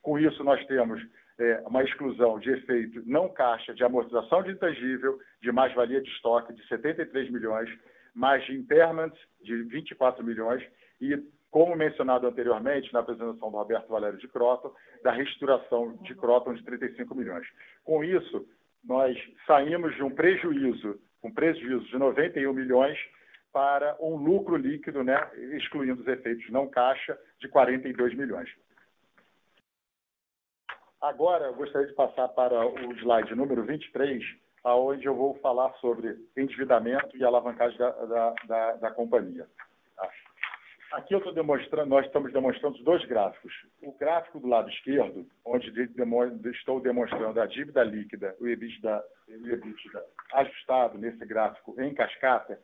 [0.00, 1.02] Com isso, nós temos
[1.38, 6.52] é, uma exclusão de efeito não caixa de amortização de intangível, de mais-valia de estoque
[6.52, 7.68] de 73 milhões,
[8.14, 10.62] mais de impairment de 24 milhões
[11.00, 11.18] e,
[11.50, 14.72] como mencionado anteriormente na apresentação do Roberto Valério de Croton,
[15.02, 17.46] da reestruturação de Croton de 35 milhões.
[17.84, 18.46] Com isso,
[18.84, 19.16] nós
[19.46, 22.98] saímos de um prejuízo, um prejuízo de 91 milhões
[23.52, 28.48] para um lucro líquido, né, excluindo os efeitos não caixa, de 42 milhões.
[31.00, 34.22] Agora, eu gostaria de passar para o slide número 23,
[34.64, 39.46] aonde eu vou falar sobre endividamento e alavancagem da, da, da, da companhia.
[40.92, 43.50] Aqui eu estou demonstrando, nós estamos demonstrando dois gráficos.
[43.82, 45.72] O gráfico do lado esquerdo, onde
[46.50, 52.60] estou demonstrando a dívida líquida, o EBITDA, o EBITDA ajustado nesse gráfico em cascata,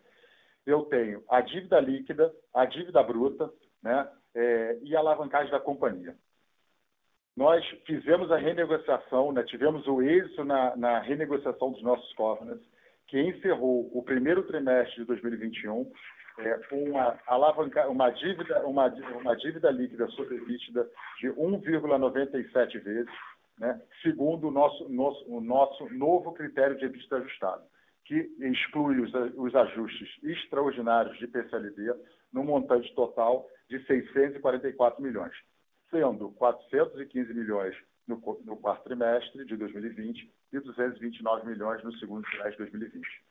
[0.67, 3.51] eu tenho a dívida líquida, a dívida bruta,
[3.83, 6.15] né, é, e a alavancagem da companhia.
[7.35, 12.67] Nós fizemos a renegociação, né, tivemos o êxito na, na renegociação dos nossos covenants,
[13.07, 15.91] que encerrou o primeiro trimestre de 2021
[16.39, 18.87] é, uma, alavanca, uma, dívida, uma,
[19.21, 20.89] uma dívida líquida sobre EBITDA
[21.21, 23.13] de 1,97 vezes,
[23.59, 27.65] né, segundo o nosso, nosso, o nosso novo critério de EBITDA ajustado,
[28.05, 31.95] que exclui os, os ajustes extraordinários de PCLD
[32.33, 35.35] no montante total de 644 milhões.
[35.91, 42.65] sendo 415 milhões no, no quarto trimestre de 2020 e 229 milhões no segundo trimestre
[42.65, 43.28] de 2020.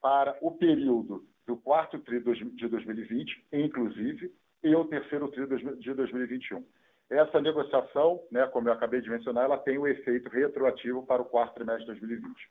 [0.00, 2.20] Para o período do quarto TRI
[2.54, 4.32] de 2020, inclusive,
[4.62, 6.64] e o terceiro TRI de 2021.
[7.10, 11.20] Essa negociação, né, como eu acabei de mencionar, ela tem o um efeito retroativo para
[11.20, 12.50] o quarto trimestre de 2020.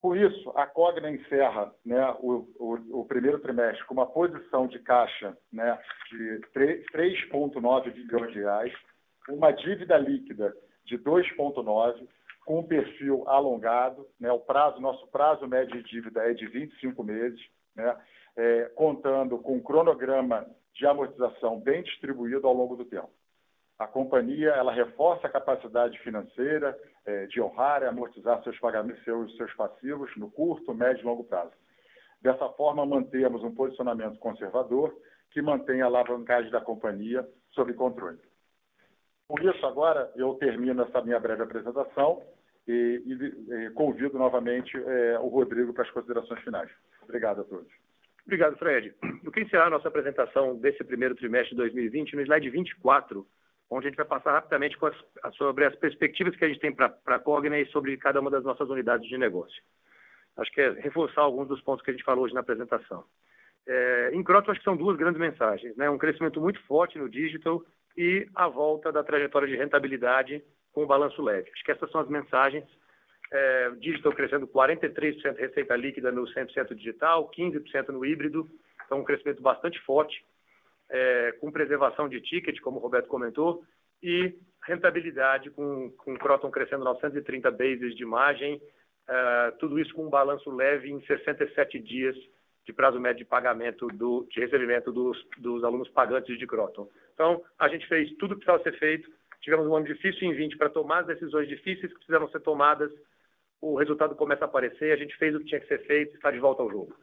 [0.00, 4.78] Com isso, a Cogna encerra né, o, o, o, primeiro trimestre com uma posição de
[4.78, 5.78] caixa né,
[6.10, 8.72] de 3,9 bilhões de reais,
[9.30, 12.06] uma dívida líquida de 2,9,
[12.44, 17.02] com um perfil alongado, né, o prazo, nosso prazo médio de dívida é de 25
[17.02, 17.40] meses,
[17.74, 17.96] né,
[18.36, 23.10] é, contando com um cronograma de amortização bem distribuído ao longo do tempo.
[23.78, 29.36] A companhia ela reforça a capacidade financeira é, de honrar e amortizar seus pagamentos, seus,
[29.36, 31.52] seus passivos no curto, médio e longo prazo.
[32.20, 34.94] Dessa forma, mantemos um posicionamento conservador
[35.30, 38.18] que mantém a alavancagem da companhia sob controle.
[39.28, 42.22] Com isso, agora eu termino essa minha breve apresentação
[42.68, 46.70] e, e, e convido novamente é, o Rodrigo para as considerações finais.
[47.02, 47.72] Obrigado a todos.
[48.26, 48.94] Obrigado, Fred.
[49.22, 53.26] Eu queria encerrar a nossa apresentação desse primeiro trimestre de 2020 no slide 24,
[53.70, 54.78] onde a gente vai passar rapidamente
[55.22, 58.30] as, sobre as perspectivas que a gente tem para a Cogna e sobre cada uma
[58.30, 59.62] das nossas unidades de negócio.
[60.36, 63.04] Acho que é reforçar alguns dos pontos que a gente falou hoje na apresentação.
[63.66, 65.76] É, em Croton, acho que são duas grandes mensagens.
[65.76, 65.88] Né?
[65.88, 67.62] Um crescimento muito forte no digital
[67.96, 71.50] e a volta da trajetória de rentabilidade com o balanço leve.
[71.52, 72.64] Acho que essas são as mensagens.
[73.32, 78.48] É, digital crescendo 43% receita líquida no 100% digital, 15% no híbrido,
[78.84, 80.24] então um crescimento bastante forte,
[80.90, 83.64] é, com preservação de ticket, como o Roberto comentou,
[84.02, 84.34] e
[84.66, 88.60] rentabilidade com, com Croton crescendo 930 bases de margem,
[89.08, 92.16] é, tudo isso com um balanço leve em 67 dias
[92.64, 96.88] de prazo médio de pagamento do, de recebimento dos, dos alunos pagantes de Croton.
[97.12, 100.56] Então, a gente fez tudo que precisava ser feito, tivemos um ano difícil em 20
[100.56, 102.90] para tomar as decisões difíceis que precisavam ser tomadas
[103.64, 106.30] o resultado começa a aparecer, a gente fez o que tinha que ser feito, está
[106.30, 106.94] de volta ao jogo.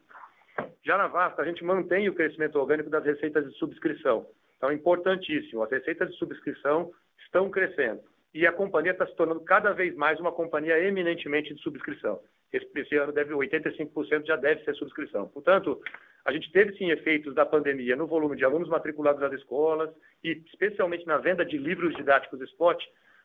[0.83, 4.27] Já na Vasta, a gente mantém o crescimento orgânico das receitas de subscrição.
[4.57, 6.91] Então, é importantíssimo, as receitas de subscrição
[7.25, 8.01] estão crescendo.
[8.31, 12.21] E a companhia está se tornando cada vez mais uma companhia eminentemente de subscrição.
[12.51, 15.27] Esse, ano, deve 85% já deve ser subscrição.
[15.29, 15.81] Portanto,
[16.25, 19.89] a gente teve sim efeitos da pandemia no volume de alunos matriculados nas escolas
[20.23, 22.77] e especialmente na venda de livros didáticos Spot,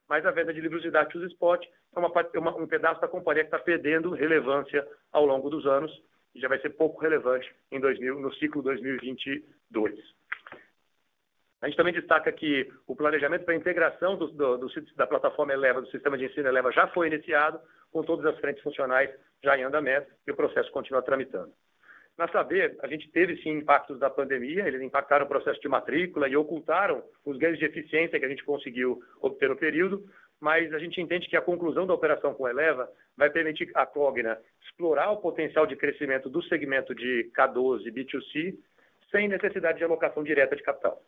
[0.08, 3.42] mas a venda de livros didáticos spot é uma, é uma, um pedaço da companhia
[3.42, 5.90] que está perdendo relevância ao longo dos anos
[6.34, 10.15] e já vai ser pouco relevante em 2000, no ciclo 2022.
[11.66, 15.52] A gente também destaca que o planejamento para a integração do, do, do, da plataforma
[15.52, 17.58] Eleva, do sistema de ensino Eleva, já foi iniciado,
[17.90, 19.10] com todas as frentes funcionais
[19.42, 21.50] já em andamento e o processo continua tramitando.
[22.16, 26.28] Na Saber, a gente teve sim impactos da pandemia, eles impactaram o processo de matrícula
[26.28, 30.08] e ocultaram os ganhos de eficiência que a gente conseguiu obter no período,
[30.40, 34.38] mas a gente entende que a conclusão da operação com Eleva vai permitir à Cogna
[34.62, 38.56] explorar o potencial de crescimento do segmento de K12 e B2C
[39.10, 41.02] sem necessidade de alocação direta de capital.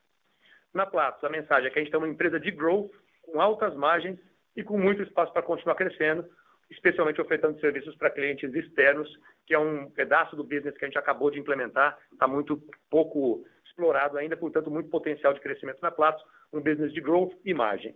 [0.75, 2.91] Na Platos, a mensagem é que a gente é uma empresa de growth,
[3.23, 4.19] com altas margens
[4.57, 6.25] e com muito espaço para continuar crescendo,
[6.71, 9.09] especialmente ofertando serviços para clientes externos,
[9.47, 13.45] que é um pedaço do business que a gente acabou de implementar, está muito pouco
[13.65, 17.95] explorado ainda, portanto, muito potencial de crescimento na Platos, um business de growth e margem,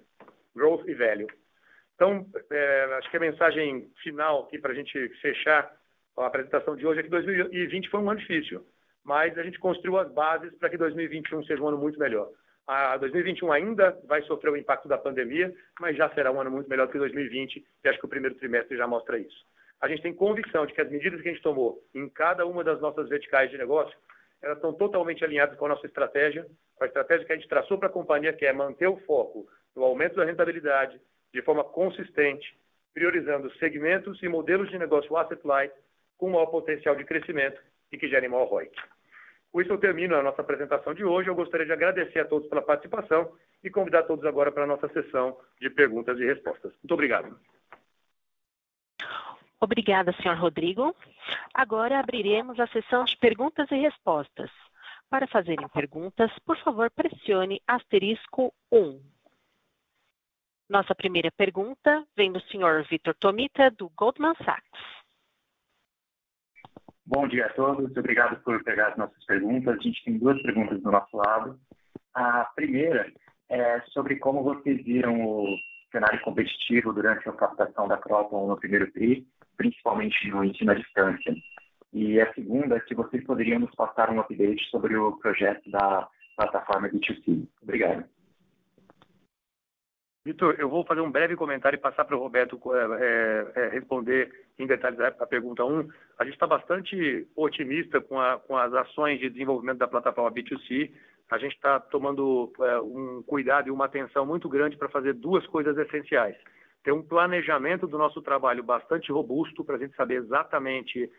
[0.55, 1.29] growth e value.
[1.95, 5.71] Então, é, acho que a mensagem final aqui para a gente fechar
[6.17, 8.67] a apresentação de hoje é que 2020 foi um ano difícil,
[9.05, 12.31] mas a gente construiu as bases para que 2021 seja um ano muito melhor.
[12.73, 16.71] A 2021 ainda vai sofrer o impacto da pandemia, mas já será um ano muito
[16.71, 19.45] melhor do que 2020 e acho que o primeiro trimestre já mostra isso.
[19.79, 22.65] A gente tem convicção de que as medidas que a gente tomou em cada uma
[22.65, 23.95] das nossas verticais de negócio,
[24.41, 27.77] elas estão totalmente alinhadas com a nossa estratégia, com a estratégia que a gente traçou
[27.77, 30.99] para a companhia, que é manter o foco no aumento da rentabilidade
[31.35, 32.57] de forma consistente,
[32.95, 35.75] priorizando segmentos e modelos de negócio asset light
[36.17, 38.71] com maior potencial de crescimento e que gerem maior ROI.
[39.53, 41.29] Com isso, eu termino a nossa apresentação de hoje.
[41.29, 43.31] Eu gostaria de agradecer a todos pela participação
[43.63, 46.73] e convidar todos agora para a nossa sessão de perguntas e respostas.
[46.83, 47.39] Muito obrigado.
[49.61, 50.97] Obrigada, senhor Rodrigo.
[51.53, 54.51] Agora abriremos a sessão de perguntas e respostas.
[55.11, 59.01] Para fazerem perguntas, por favor, pressione asterisco 1.
[60.71, 65.02] Nossa primeira pergunta vem do senhor Vitor Tomita, do Goldman Sachs.
[67.15, 69.79] Bom dia a todos, obrigado por pegar as nossas perguntas.
[69.79, 71.61] A gente tem duas perguntas do nosso lado.
[72.15, 73.13] A primeira
[73.51, 75.55] é sobre como vocês viram o
[75.91, 79.27] cenário competitivo durante a captação da Croton no primeiro TRI,
[79.59, 81.35] principalmente no ensino à distância.
[81.93, 86.09] E a segunda é se vocês poderiam nos passar um update sobre o projeto da
[86.35, 87.47] plataforma B2C.
[87.63, 88.07] Obrigado.
[90.25, 94.33] Vitor, eu vou fazer um breve comentário e passar para o Roberto é, é, responder
[94.57, 95.89] em detalhes a pergunta 1.
[96.17, 100.93] A gente está bastante otimista com, a, com, as ações de desenvolvimento da plataforma B2C.
[101.29, 105.45] A gente está tomando é, um cuidado e uma atenção muito grande para fazer duas
[105.49, 106.37] coisas essenciais.
[106.85, 111.11] Ter um planejamento do nosso trabalho bastante robusto para a gente saber exatamente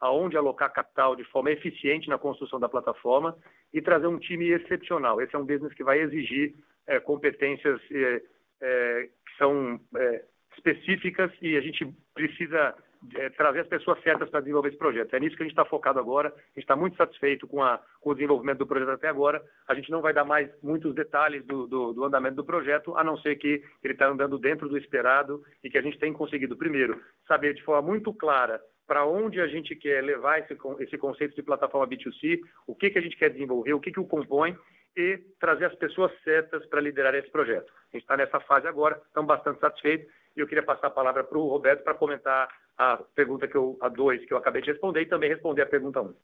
[0.00, 3.36] aonde alocar capital de forma eficiente na construção da plataforma
[3.74, 5.20] e trazer um time excepcional.
[5.20, 6.54] Esse é um business que vai exigir
[6.86, 8.22] é, competências é,
[8.60, 10.24] é, que são é,
[10.56, 12.74] específicas e a gente precisa
[13.14, 15.14] é, trazer as pessoas certas para desenvolver esse projeto.
[15.14, 16.28] É nisso que a gente está focado agora.
[16.28, 19.42] A gente está muito satisfeito com, a, com, o desenvolvimento do projeto até agora.
[19.68, 23.04] A gente não vai dar mais muitos detalhes do, do, do andamento do projeto, a
[23.04, 26.56] não ser que ele está andando dentro do esperado e que a gente tem conseguido,
[26.56, 31.34] primeiro, saber de forma muito clara para onde a gente quer levar esse, esse conceito
[31.34, 34.56] de plataforma B2C, o que, que a gente quer desenvolver, o que, que o compõe
[34.96, 37.70] e trazer as pessoas certas para liderar esse projeto.
[37.92, 41.22] A gente está nessa fase agora, estamos bastante satisfeitos e eu queria passar a palavra
[41.22, 44.70] para o Roberto para comentar a pergunta que eu, a dois que eu acabei de
[44.70, 46.14] responder e também responder a pergunta um.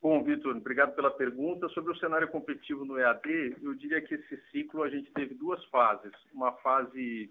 [0.00, 1.68] Bom, Vitor, obrigado pela pergunta.
[1.70, 5.62] Sobre o cenário competitivo no EAD, eu diria que esse ciclo a gente teve duas
[5.66, 6.12] fases.
[6.32, 7.30] Uma fase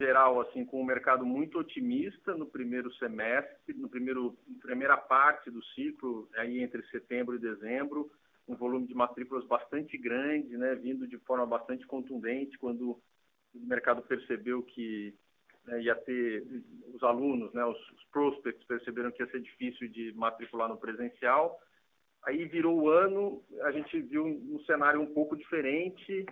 [0.00, 5.62] geral, assim, com o mercado muito otimista no primeiro semestre, no primeiro, primeira parte do
[5.66, 8.10] ciclo, aí entre setembro e dezembro,
[8.46, 13.00] um volume de matrículas bastante grande, né, vindo de forma bastante contundente quando
[13.54, 15.14] o mercado percebeu que
[15.64, 16.44] né, ia ter
[16.92, 21.58] os alunos, né, os, os, prospects perceberam que ia ser difícil de matricular no presencial.
[22.24, 26.26] Aí virou o ano, a gente viu um, cenário um pouco diferente,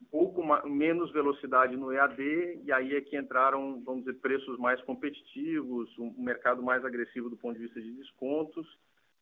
[0.00, 4.80] um pouco menos velocidade no EAD, e aí é que entraram, vamos dizer, preços mais
[4.82, 8.66] competitivos, um, um mercado mais agressivo do ponto de vista de descontos.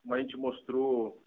[0.02, 1.22] Como a gente mostrou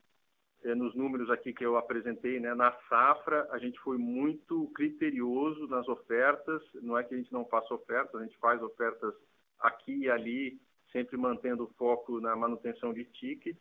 [0.73, 5.87] nos números aqui que eu apresentei, né, na safra, a gente foi muito criterioso nas
[5.87, 6.61] ofertas.
[6.81, 9.13] Não é que a gente não faça ofertas, a gente faz ofertas
[9.59, 10.59] aqui e ali,
[10.91, 13.57] sempre mantendo o foco na manutenção de ticket.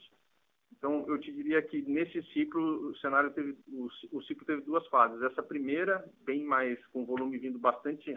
[0.77, 4.87] Então, eu te diria que nesse ciclo, o cenário teve, o, o ciclo teve duas
[4.89, 5.21] fases.
[5.23, 8.15] Essa primeira, bem mais, com volume vindo bastante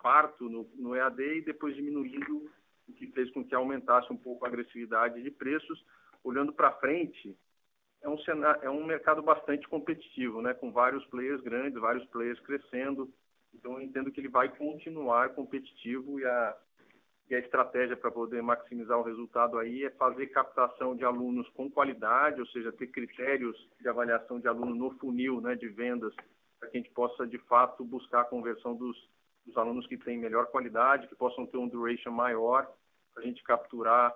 [0.00, 2.50] farto no, no EAD e depois diminuindo,
[2.88, 5.84] o que fez com que aumentasse um pouco a agressividade de preços.
[6.24, 7.36] Olhando para frente,
[8.02, 12.38] é um, cenário, é um mercado bastante competitivo, né, com vários players grandes, vários players
[12.40, 13.12] crescendo.
[13.54, 16.56] Então, eu entendo que ele vai continuar competitivo e a,
[17.28, 21.70] e a estratégia para poder maximizar o resultado aí é fazer captação de alunos com
[21.70, 26.14] qualidade, ou seja, ter critérios de avaliação de aluno no funil né, de vendas,
[26.60, 28.96] para que a gente possa, de fato, buscar a conversão dos,
[29.44, 32.70] dos alunos que têm melhor qualidade, que possam ter um duration maior,
[33.12, 34.14] para a gente capturar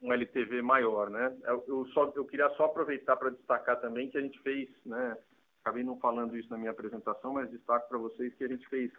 [0.00, 1.36] um LTV maior, né?
[1.66, 5.16] Eu, só, eu queria só aproveitar para destacar também que a gente fez, né?
[5.60, 8.92] Acabei não falando isso na minha apresentação, mas destaco para vocês que a gente fez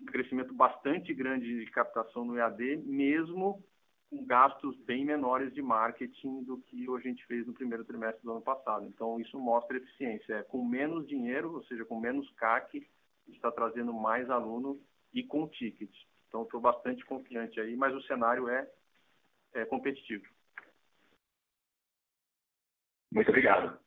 [0.00, 3.62] um crescimento bastante grande de captação no EAD, mesmo
[4.10, 8.32] com gastos bem menores de marketing do que a gente fez no primeiro trimestre do
[8.32, 8.84] ano passado.
[8.84, 10.34] Então, isso mostra eficiência.
[10.34, 14.78] É, com menos dinheiro, ou seja, com menos CAC, a gente está trazendo mais aluno
[15.14, 15.90] e com ticket.
[16.28, 18.68] Então, estou bastante confiante aí, mas o cenário é,
[19.54, 20.26] é competitivo.
[23.12, 23.78] Muito obrigado.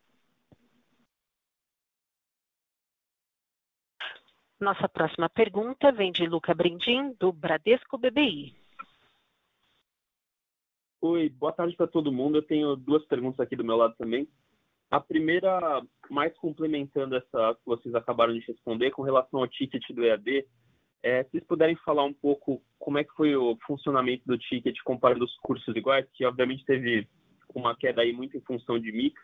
[4.59, 8.55] Nossa próxima pergunta vem de Luca Brindim, do Bradesco BBI.
[11.01, 12.37] Oi, boa tarde para todo mundo.
[12.37, 14.27] Eu tenho duas perguntas aqui do meu lado também.
[14.91, 20.05] A primeira, mais complementando essa que vocês acabaram de responder, com relação ao ticket do
[20.05, 20.47] EAD,
[21.03, 24.77] é, se vocês puderem falar um pouco como é que foi o funcionamento do ticket
[24.83, 27.07] comparando os cursos iguais, que obviamente teve
[27.59, 29.21] uma queda aí muito em função de mix,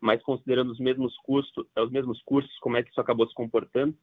[0.00, 3.34] mas considerando os mesmos custos, é, os mesmos cursos, como é que isso acabou se
[3.34, 3.96] comportando?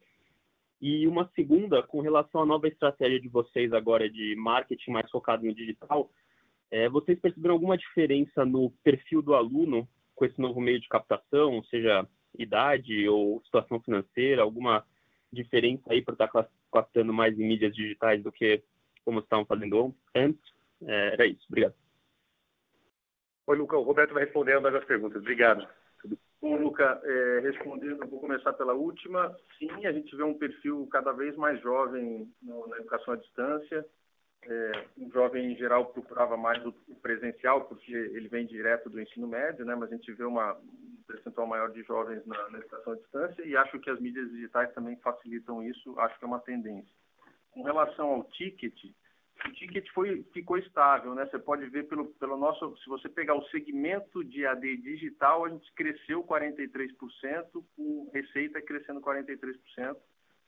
[0.82, 5.46] E uma segunda, com relação à nova estratégia de vocês agora de marketing mais focado
[5.46, 6.12] no digital,
[6.70, 11.64] é, vocês perceberam alguma diferença no perfil do aluno com esse novo meio de captação,
[11.66, 14.86] seja idade ou situação financeira, alguma
[15.32, 16.30] diferença aí por estar
[16.72, 18.62] captando mais em mídias digitais do que
[19.04, 20.42] como estavam fazendo antes?
[20.82, 21.46] É, era isso.
[21.48, 21.85] Obrigado.
[23.48, 23.78] Oi, Luca.
[23.78, 25.22] O Roberto vai responder ambas as perguntas.
[25.22, 25.68] Obrigado.
[26.42, 29.36] Bom, Luca, é, respondendo, vou começar pela última.
[29.58, 33.86] Sim, a gente vê um perfil cada vez mais jovem no, na educação à distância.
[34.44, 39.28] É, um jovem, em geral, procurava mais o presencial, porque ele vem direto do ensino
[39.28, 39.74] médio, né?
[39.74, 43.42] mas a gente vê uma, um percentual maior de jovens na, na educação à distância
[43.44, 46.94] e acho que as mídias digitais também facilitam isso, acho que é uma tendência.
[47.52, 48.76] Com relação ao ticket,
[49.44, 51.26] o ticket foi, ficou estável, né?
[51.26, 55.50] Você pode ver pelo, pelo nosso, se você pegar o segmento de AD digital, a
[55.50, 56.90] gente cresceu 43%,
[57.76, 59.96] com receita crescendo 43%,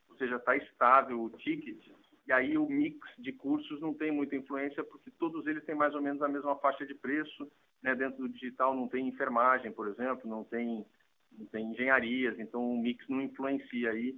[0.10, 1.86] ou seja, está estável o ticket.
[2.28, 5.94] E aí o mix de cursos não tem muita influência, porque todos eles têm mais
[5.94, 7.50] ou menos a mesma faixa de preço.
[7.82, 7.94] Né?
[7.96, 10.86] Dentro do digital não tem enfermagem, por exemplo, não tem,
[11.32, 14.16] não tem engenharias, então o mix não influencia aí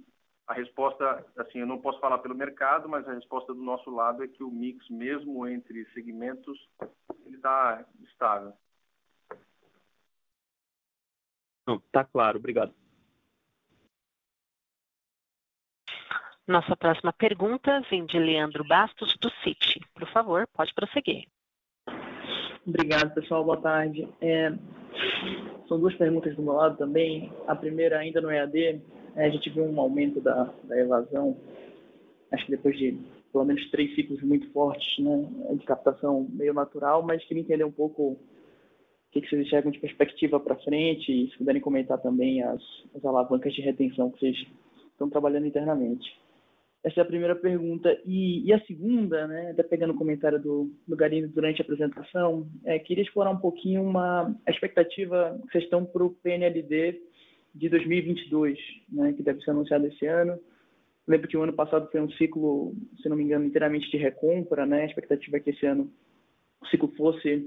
[0.50, 4.24] a resposta, assim, eu não posso falar pelo mercado, mas a resposta do nosso lado
[4.24, 6.58] é que o mix, mesmo entre segmentos,
[7.24, 8.52] ele está estável.
[11.68, 12.74] Está claro, obrigado.
[16.48, 19.78] Nossa próxima pergunta vem de Leandro Bastos, do Citi.
[19.94, 21.28] Por favor, pode prosseguir.
[22.66, 23.44] Obrigado, pessoal.
[23.44, 24.12] Boa tarde.
[24.20, 24.50] É,
[25.68, 27.32] são duas perguntas do meu lado também.
[27.46, 28.82] A primeira, ainda no EAD,
[29.16, 31.36] a gente viu um aumento da, da evasão,
[32.32, 32.98] acho que depois de
[33.32, 37.70] pelo menos três ciclos muito fortes né, de captação meio natural, mas queria entender um
[37.70, 38.18] pouco o
[39.12, 42.62] que, que vocês enxergam de perspectiva para frente e se puderem comentar também as,
[42.94, 44.36] as alavancas de retenção que vocês
[44.92, 46.08] estão trabalhando internamente.
[46.82, 47.94] Essa é a primeira pergunta.
[48.06, 52.48] E, e a segunda, né, até pegando o comentário do, do Garino durante a apresentação,
[52.64, 57.00] é, queria explorar um pouquinho uma, a expectativa que vocês estão para o PNLD
[57.54, 58.58] de 2022,
[58.90, 60.38] né, que deve ser anunciado esse ano.
[61.06, 64.64] Lembro que o ano passado foi um ciclo, se não me engano, inteiramente de recompra,
[64.64, 64.82] né?
[64.82, 65.90] A expectativa é que esse ano
[66.60, 67.44] o ciclo fosse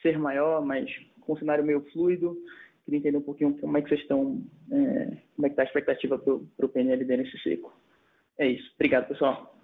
[0.00, 0.90] ser maior, mas
[1.20, 2.36] com um cenário meio fluido.
[2.84, 5.04] Queria entender um pouquinho como é que vocês estão, é,
[5.36, 7.72] como é que está a expectativa para o PNLD nesse ciclo.
[8.38, 8.72] É isso.
[8.74, 9.56] Obrigado, pessoal.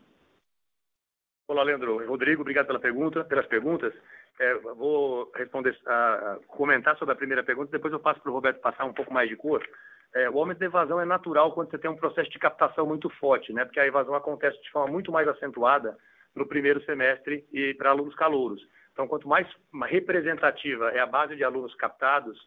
[1.49, 2.07] Olá, Leandro.
[2.07, 3.95] Rodrigo, obrigado pela pergunta, pelas perguntas.
[4.41, 8.61] É, vou responder, a, comentar sobre a primeira pergunta, depois eu passo para o Roberto
[8.61, 9.66] passar um pouco mais de cor.
[10.14, 13.11] É, o aumento da evasão é natural quando você tem um processo de captação muito
[13.11, 13.64] forte, né?
[13.64, 15.97] porque a evasão acontece de forma muito mais acentuada
[16.34, 18.64] no primeiro semestre e para alunos calouros.
[18.93, 19.47] Então, quanto mais
[19.86, 22.39] representativa é a base de alunos captados,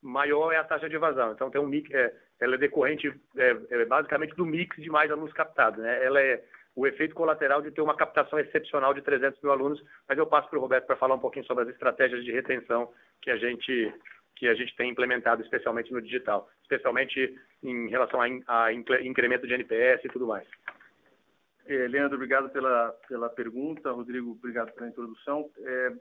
[0.00, 1.32] maior é a taxa de evasão.
[1.32, 5.10] Então, tem um mix, é, ela é decorrente é, é basicamente do mix de mais
[5.10, 5.82] alunos captados.
[5.82, 6.04] Né?
[6.04, 6.42] Ela é
[6.74, 10.48] o efeito colateral de ter uma captação excepcional de 300 mil alunos, mas eu passo
[10.48, 13.92] para o Roberto para falar um pouquinho sobre as estratégias de retenção que a gente
[14.36, 19.52] que a gente tem implementado, especialmente no digital, especialmente em relação a, a incremento de
[19.52, 20.48] NPS e tudo mais.
[21.66, 23.92] É, Leandro, obrigado pela, pela pergunta.
[23.92, 25.50] Rodrigo, obrigado pela introdução.
[25.58, 25.92] É,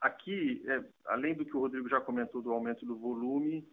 [0.00, 3.66] aqui, é, além do que o Rodrigo já comentou do aumento do volume,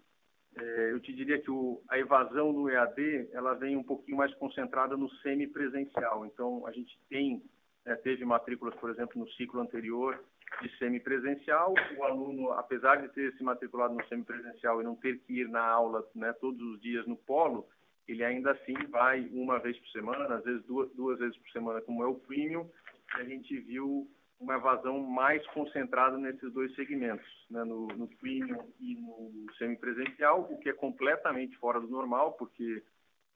[0.57, 4.33] é, eu te diria que o, a evasão no EAD ela vem um pouquinho mais
[4.35, 6.25] concentrada no semipresencial.
[6.25, 7.43] Então, a gente tem
[7.85, 10.19] é, teve matrículas, por exemplo, no ciclo anterior
[10.61, 11.73] de semipresencial.
[11.97, 15.63] O aluno, apesar de ter se matriculado no semipresencial e não ter que ir na
[15.63, 17.67] aula né, todos os dias no polo,
[18.07, 21.81] ele ainda assim vai uma vez por semana, às vezes duas, duas vezes por semana,
[21.81, 22.69] como é o premium.
[23.17, 24.09] E a gente viu
[24.39, 30.57] uma evasão mais concentrada nesses dois segmentos, né, no, no premium e no semipresencial, o
[30.59, 32.83] que é completamente fora do normal, porque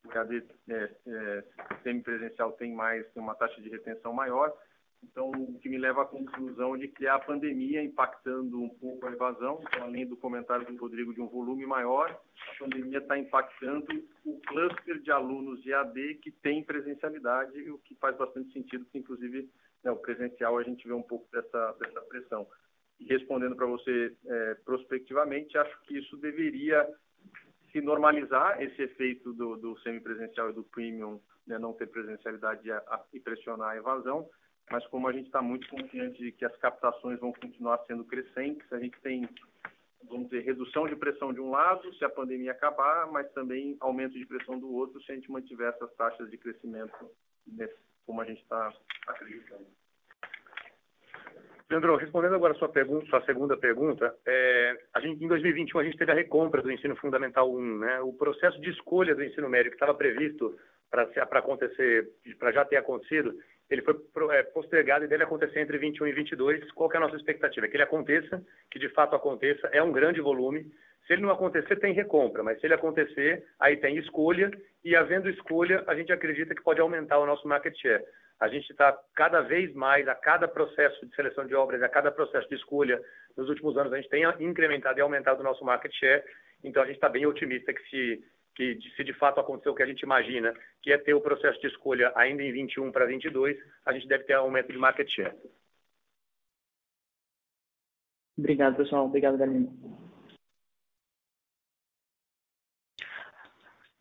[0.06, 1.44] o EAD é, é,
[1.84, 4.54] semipresencial tem mais, tem uma taxa de retenção maior.
[5.02, 9.12] Então, o que me leva à conclusão de que a pandemia impactando um pouco a
[9.12, 9.62] evasão.
[9.62, 13.88] Então, além do comentário do Rodrigo de um volume maior, a pandemia está impactando
[14.26, 18.98] o cluster de alunos de AD que tem presencialidade, o que faz bastante sentido, porque,
[18.98, 19.50] inclusive,
[19.84, 22.48] né, o presencial a gente vê um pouco dessa, dessa pressão.
[23.00, 26.88] E respondendo para você é, prospectivamente, acho que isso deveria
[27.72, 33.04] se normalizar, esse efeito do, do semipresencial e do premium, né, não ter presencialidade a,
[33.14, 34.28] e pressionar a evasão,
[34.72, 38.72] mas como a gente está muito confiante de que as captações vão continuar sendo crescentes,
[38.72, 39.28] a gente tem,
[40.04, 44.14] vamos dizer, redução de pressão de um lado, se a pandemia acabar, mas também aumento
[44.14, 47.10] de pressão do outro, se a gente mantiver essas taxas de crescimento
[47.48, 47.76] nesse,
[48.10, 48.74] como a gente está
[49.08, 49.68] acreditando.
[51.70, 55.84] Leandro, respondendo agora a sua, pergunta, sua segunda pergunta, é, a gente, em 2021 a
[55.84, 57.78] gente teve a recompra do ensino fundamental 1.
[57.78, 58.00] Né?
[58.02, 60.58] O processo de escolha do ensino médio que estava previsto
[60.90, 61.04] para
[61.38, 63.32] acontecer, para já ter acontecido,
[63.70, 63.96] ele foi
[64.32, 66.72] é, postergado e deve acontecer entre 21 e 22.
[66.72, 67.68] Qual é a nossa expectativa?
[67.68, 69.68] Que ele aconteça, que de fato aconteça.
[69.68, 70.66] É um grande volume.
[71.06, 74.52] Se ele não acontecer, tem recompra, mas se ele acontecer, aí tem escolha,
[74.84, 78.04] e havendo escolha, a gente acredita que pode aumentar o nosso market share.
[78.40, 82.12] A gente está cada vez mais, a cada processo de seleção de obras, a cada
[82.12, 83.02] processo de escolha,
[83.36, 86.24] nos últimos anos, a gente tem incrementado e aumentado o nosso market share,
[86.64, 88.24] então a gente está bem otimista que se,
[88.56, 91.60] que se de fato acontecer o que a gente imagina, que é ter o processo
[91.60, 95.36] de escolha ainda em 21 para 22, a gente deve ter aumento de market share.
[98.38, 99.06] Obrigado, pessoal.
[99.06, 99.70] Obrigado, Galina.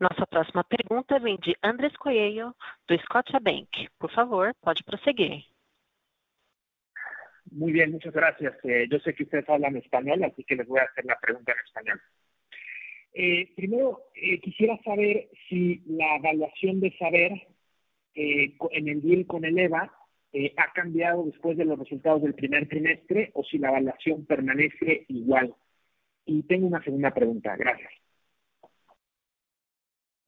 [0.00, 2.54] Nossa próxima pergunta vem de Andres Coelho,
[2.86, 3.88] do Scotiabank.
[3.98, 5.44] Por favor, pode prosseguir.
[7.50, 8.54] Muy bien, muchas gracias.
[8.64, 11.52] Eh, yo sé que ustedes hablan español, así que les voy a hacer la pregunta
[11.52, 12.00] en español.
[13.12, 17.32] Eh, primero, eh, quisiera saber si la evaluación de saber
[18.14, 19.92] eh, en el deal con el EVA
[20.32, 25.06] eh, ha cambiado después de los resultados del primer trimestre o si la evaluação permanece
[25.08, 25.56] igual.
[26.26, 27.56] E tenho uma segunda pergunta.
[27.56, 28.07] Gracias.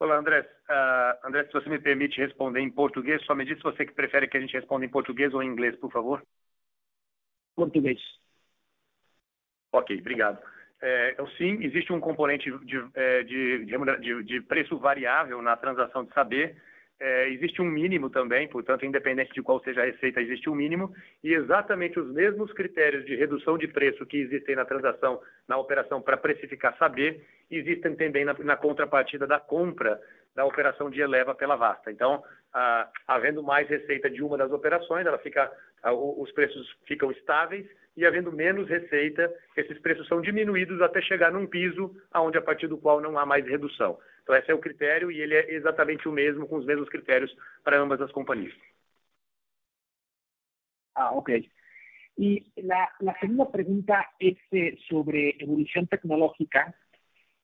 [0.01, 0.41] Olá, André.
[0.41, 3.93] Uh, André, se você me permite responder em português, só me diz se você que
[3.93, 6.25] prefere que a gente responda em português ou em inglês, por favor.
[7.55, 8.01] Português.
[9.71, 10.43] Ok, obrigado.
[10.81, 16.15] É, sim, existe um componente de, é, de, de, de preço variável na transação de
[16.15, 16.57] saber,
[17.01, 20.95] é, existe um mínimo também, portanto, independente de qual seja a receita, existe um mínimo,
[21.25, 26.03] e exatamente os mesmos critérios de redução de preço que existem na transação, na operação
[26.03, 29.99] para precificar saber, existem também na, na, contrapartida da compra
[30.35, 31.91] da operação de eleva pela vasta.
[31.91, 32.23] Então,
[32.53, 35.51] a, havendo mais receita de uma das operações, ela fica,
[35.83, 37.67] a, os preços ficam estáveis,
[37.97, 42.67] e havendo menos receita, esses preços são diminuídos até chegar num piso aonde a partir
[42.67, 43.99] do qual não há mais redução.
[44.23, 47.35] Então, esse é o critério e ele é exatamente o mesmo, com os mesmos critérios
[47.65, 48.55] para ambas as companhias.
[50.95, 51.51] Ah, ok.
[52.17, 56.75] Y la, la segunda pregunta es eh, sobre evolución tecnológica.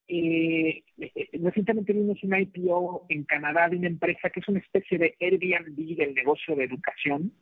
[0.08, 0.84] Eh,
[1.32, 5.96] recientemente vimos una IPO en Canadá de una empresa que es una especie de Airbnb
[5.96, 7.32] del negocio de educación,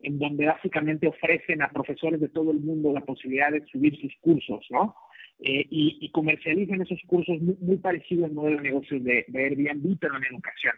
[0.00, 4.14] en donde básicamente ofrecen a profesores de todo el mundo la posibilidad de subir sus
[4.20, 4.94] cursos, ¿no?
[5.40, 9.44] eh, y, y, comercializan esos cursos muy, muy parecidos al modelo de negocios de, de,
[9.44, 10.74] Airbnb, pero en educación.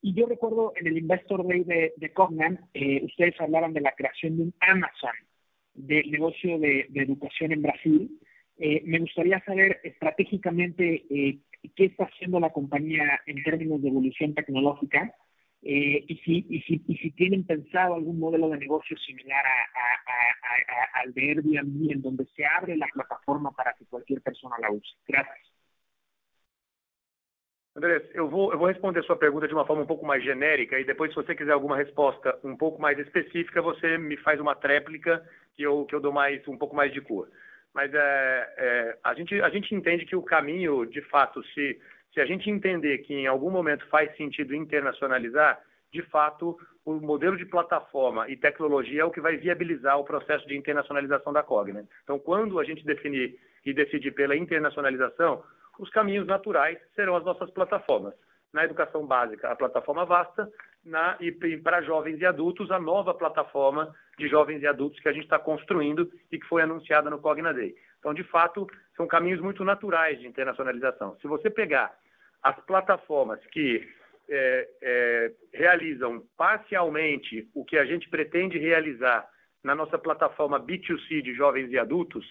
[0.00, 3.92] Y yo recuerdo en el Investor Day de, de Cognan, eh, ustedes hablaban de la
[3.92, 5.12] creación de un Amazon
[5.74, 8.18] del negocio de, de educación en Brasil.
[8.58, 11.38] Eh, me gustaría saber estratégicamente eh,
[11.76, 15.14] qué está haciendo la compañía en términos de evolución tecnológica
[15.62, 19.50] eh, y, si, y, si, y si tienen pensado algún modelo de negocio similar a,
[19.50, 24.56] a, a, al de Airbnb, en donde se abre la plataforma para que cualquier persona
[24.60, 24.96] la use.
[25.06, 25.52] Gracias.
[27.74, 30.22] Andrés, eu vou, eu vou responder a sua pergunta de uma forma um pouco mais
[30.22, 34.38] genérica e depois, se você quiser alguma resposta um pouco mais específica, você me faz
[34.40, 37.30] uma tréplica que eu, que eu dou mais, um pouco mais de cor.
[37.72, 41.80] Mas é, é, a, gente, a gente entende que o caminho, de fato, se
[42.12, 45.60] se a gente entender que em algum momento faz sentido internacionalizar,
[45.92, 50.46] de fato, o modelo de plataforma e tecnologia é o que vai viabilizar o processo
[50.46, 51.86] de internacionalização da Cogna.
[52.02, 55.42] Então, quando a gente definir e decidir pela internacionalização,
[55.78, 58.14] os caminhos naturais serão as nossas plataformas.
[58.52, 60.50] Na educação básica, a plataforma Vasta,
[60.84, 65.08] na, e, e para jovens e adultos, a nova plataforma de jovens e adultos que
[65.08, 67.74] a gente está construindo e que foi anunciada no Cogna Day.
[68.02, 71.16] Então, de fato, são caminhos muito naturais de internacionalização.
[71.20, 71.96] Se você pegar
[72.42, 73.88] as plataformas que
[74.28, 79.24] é, é, realizam parcialmente o que a gente pretende realizar
[79.62, 82.26] na nossa plataforma B2C de jovens e adultos,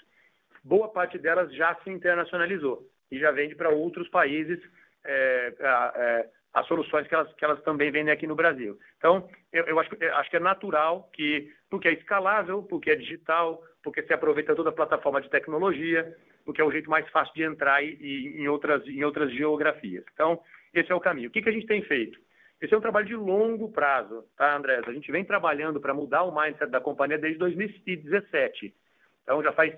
[0.61, 4.59] boa parte delas já se internacionalizou e já vende para outros países
[5.05, 8.77] é, é, as soluções que elas, que elas também vendem aqui no Brasil.
[8.97, 12.95] Então, eu, eu acho, eu acho que é natural que, porque é escalável, porque é
[12.95, 17.33] digital, porque se aproveita toda a plataforma de tecnologia, porque é o jeito mais fácil
[17.33, 20.03] de entrar e, e, em, outras, em outras geografias.
[20.13, 20.41] Então,
[20.73, 21.29] esse é o caminho.
[21.29, 22.19] O que, que a gente tem feito?
[22.61, 24.87] Esse é um trabalho de longo prazo, tá, Andrés?
[24.87, 28.73] A gente vem trabalhando para mudar o mindset da companhia desde 2017.
[29.23, 29.73] Então, já faz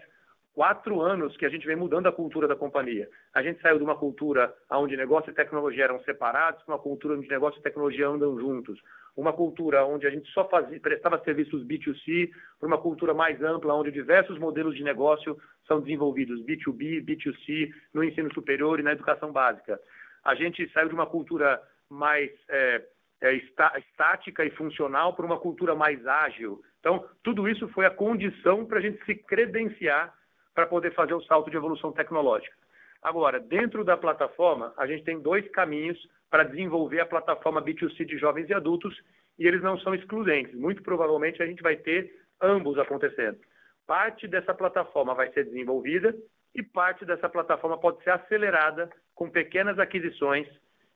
[0.54, 3.10] quatro anos que a gente vem mudando a cultura da companhia.
[3.34, 7.16] A gente saiu de uma cultura onde negócio e tecnologia eram separados para uma cultura
[7.16, 8.80] onde negócio e tecnologia andam juntos
[9.16, 13.74] uma cultura onde a gente só fazia, prestava serviços B2C, para uma cultura mais ampla,
[13.74, 15.38] onde diversos modelos de negócio
[15.68, 19.80] são desenvolvidos, B2B, B2C, no ensino superior e na educação básica.
[20.24, 22.84] A gente saiu de uma cultura mais é,
[23.22, 26.62] é, estática e funcional para uma cultura mais ágil.
[26.80, 30.14] Então, tudo isso foi a condição para a gente se credenciar
[30.54, 32.56] para poder fazer o salto de evolução tecnológica.
[33.02, 35.98] Agora, dentro da plataforma, a gente tem dois caminhos
[36.30, 38.98] para desenvolver a plataforma B2C de jovens e adultos
[39.38, 40.56] e eles não são excludentes.
[40.56, 43.38] Muito provavelmente a gente vai ter ambos acontecendo.
[43.86, 46.16] Parte dessa plataforma vai ser desenvolvida
[46.56, 50.48] e parte dessa plataforma pode ser acelerada com pequenas aquisições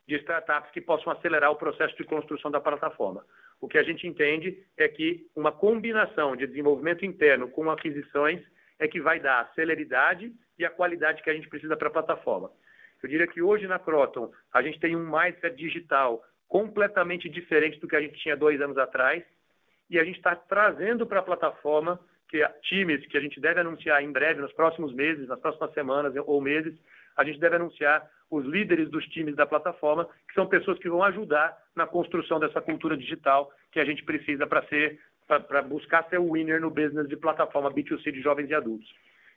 [0.08, 3.26] de startups que possam acelerar o processo de construção da plataforma.
[3.60, 8.42] O que a gente entende é que uma combinação de desenvolvimento interno com aquisições
[8.80, 11.92] é que vai dar a celeridade e a qualidade que a gente precisa para a
[11.92, 12.52] plataforma.
[13.02, 17.88] Eu diria que hoje na Croton a gente tem um mindset digital completamente diferente do
[17.88, 19.24] que a gente tinha dois anos atrás
[19.90, 22.00] e a gente está trazendo para a plataforma
[22.30, 26.14] que times que a gente deve anunciar em breve, nos próximos meses, nas próximas semanas
[26.26, 26.78] ou meses,
[27.16, 31.02] a gente deve anunciar os líderes dos times da plataforma, que são pessoas que vão
[31.04, 36.20] ajudar na construção dessa cultura digital que a gente precisa para ser para buscar ser
[36.20, 38.88] o winner no business de plataforma B2C de jovens e adultos.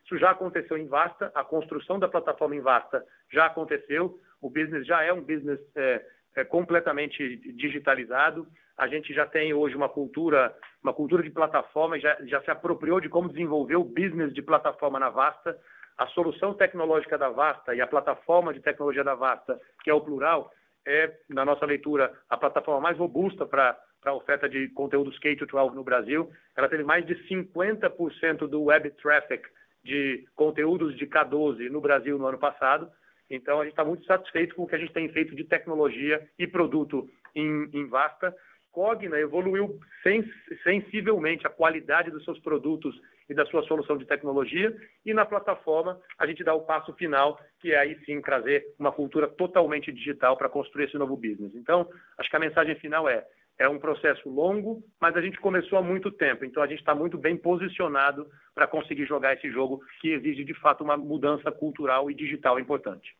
[0.05, 4.87] Isso já aconteceu em Vasta, a construção da plataforma em Vasta já aconteceu, o business
[4.87, 6.05] já é um business é,
[6.37, 12.17] é, completamente digitalizado, a gente já tem hoje uma cultura, uma cultura de plataforma, já,
[12.23, 15.59] já se apropriou de como desenvolver o business de plataforma na Vasta,
[15.99, 20.01] a solução tecnológica da Vasta e a plataforma de tecnologia da Vasta, que é o
[20.01, 20.51] plural,
[20.87, 25.85] é, na nossa leitura, a plataforma mais robusta para a oferta de conteúdos K-12 no
[25.85, 26.31] Brasil.
[26.57, 29.47] Ela teve mais de 50% do web traffic
[29.85, 32.91] de conteúdos de K12 no Brasil no ano passado.
[33.29, 36.29] Então, a gente está muito satisfeito com o que a gente tem feito de tecnologia
[36.39, 38.35] e produto em, em Vasta.
[38.73, 40.25] Cogna evoluiu sens
[40.63, 42.95] sensivelmente a qualidade dos seus produtos
[43.29, 44.77] e da sua solução de tecnologia,
[45.07, 48.91] e na plataforma a gente dá o passo final, que é aí sim trazer uma
[48.91, 51.55] cultura totalmente digital para construir esse novo business.
[51.55, 51.89] Então,
[52.19, 53.25] acho que a mensagem final é:
[53.61, 56.95] é um processo longo, mas a gente começou há muito tempo, então a gente está
[56.95, 62.11] muito bem posicionado para conseguir jogar esse jogo que exige de fato uma mudança cultural
[62.11, 63.15] e digital importante.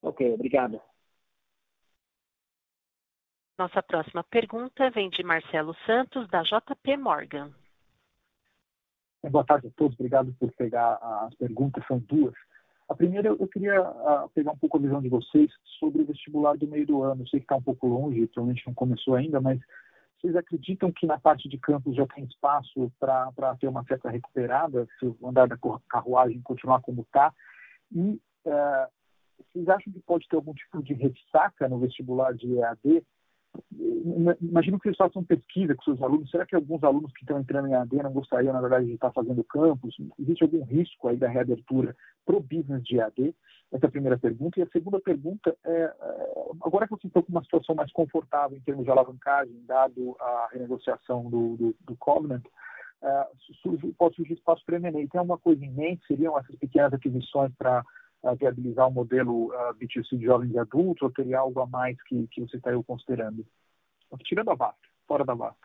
[0.00, 0.80] Ok, obrigado.
[3.58, 7.52] Nossa próxima pergunta vem de Marcelo Santos, da JP Morgan.
[9.22, 10.94] Boa tarde a todos, obrigado por pegar
[11.26, 12.34] as perguntas, são duas.
[12.88, 16.56] A primeira, eu queria uh, pegar um pouco a visão de vocês sobre o vestibular
[16.56, 17.26] do meio do ano.
[17.28, 19.58] Sei que está um pouco longe, provavelmente não começou ainda, mas
[20.20, 24.86] vocês acreditam que na parte de campus já tem espaço para ter uma certa recuperada,
[24.98, 25.56] se o andar da
[25.88, 27.32] carruagem continuar como está?
[27.90, 28.88] E uh,
[29.38, 33.02] vocês acham que pode ter algum tipo de ressaca no vestibular de EAD
[34.40, 36.30] imagino que vocês façam pesquisa com seus alunos.
[36.30, 39.12] Será que alguns alunos que estão entrando em AD não gostariam, na verdade, de estar
[39.12, 39.96] fazendo campus?
[40.18, 43.34] Existe algum risco aí da reabertura para o business de AD?
[43.72, 44.58] Essa é a primeira pergunta.
[44.58, 45.94] E a segunda pergunta é, é,
[46.62, 50.48] agora que vocês estão com uma situação mais confortável em termos de alavancagem, dado a
[50.52, 52.44] renegociação do, do, do Covenant,
[53.02, 54.92] uh, surge, pode surgir espaço para M&A.
[54.92, 56.06] Tem alguma coisa em mente?
[56.06, 57.84] Seriam essas pequenas aquisições para
[58.32, 61.66] viabilizar o um modelo uh, ah, B2C de jovens e adultos, ou teria algo a
[61.66, 63.44] mais que, que você está considerando?
[64.24, 65.58] Tirando a VASP, fora da VASP.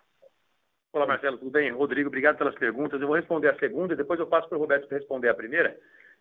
[0.91, 1.71] Olá, Marcelo, tudo bem?
[1.71, 2.99] Rodrigo, obrigado pelas perguntas.
[2.99, 5.77] Eu vou responder a segunda e depois eu passo para o Roberto responder a primeira.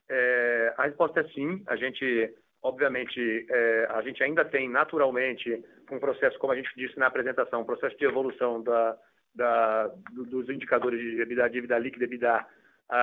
[0.09, 1.63] É, a resposta é sim.
[1.67, 6.99] A gente, obviamente, é, a gente ainda tem naturalmente um processo, como a gente disse
[6.99, 8.97] na apresentação, um processo de evolução da,
[9.35, 11.17] da, dos indicadores de
[11.51, 12.47] dívida líquida, ah,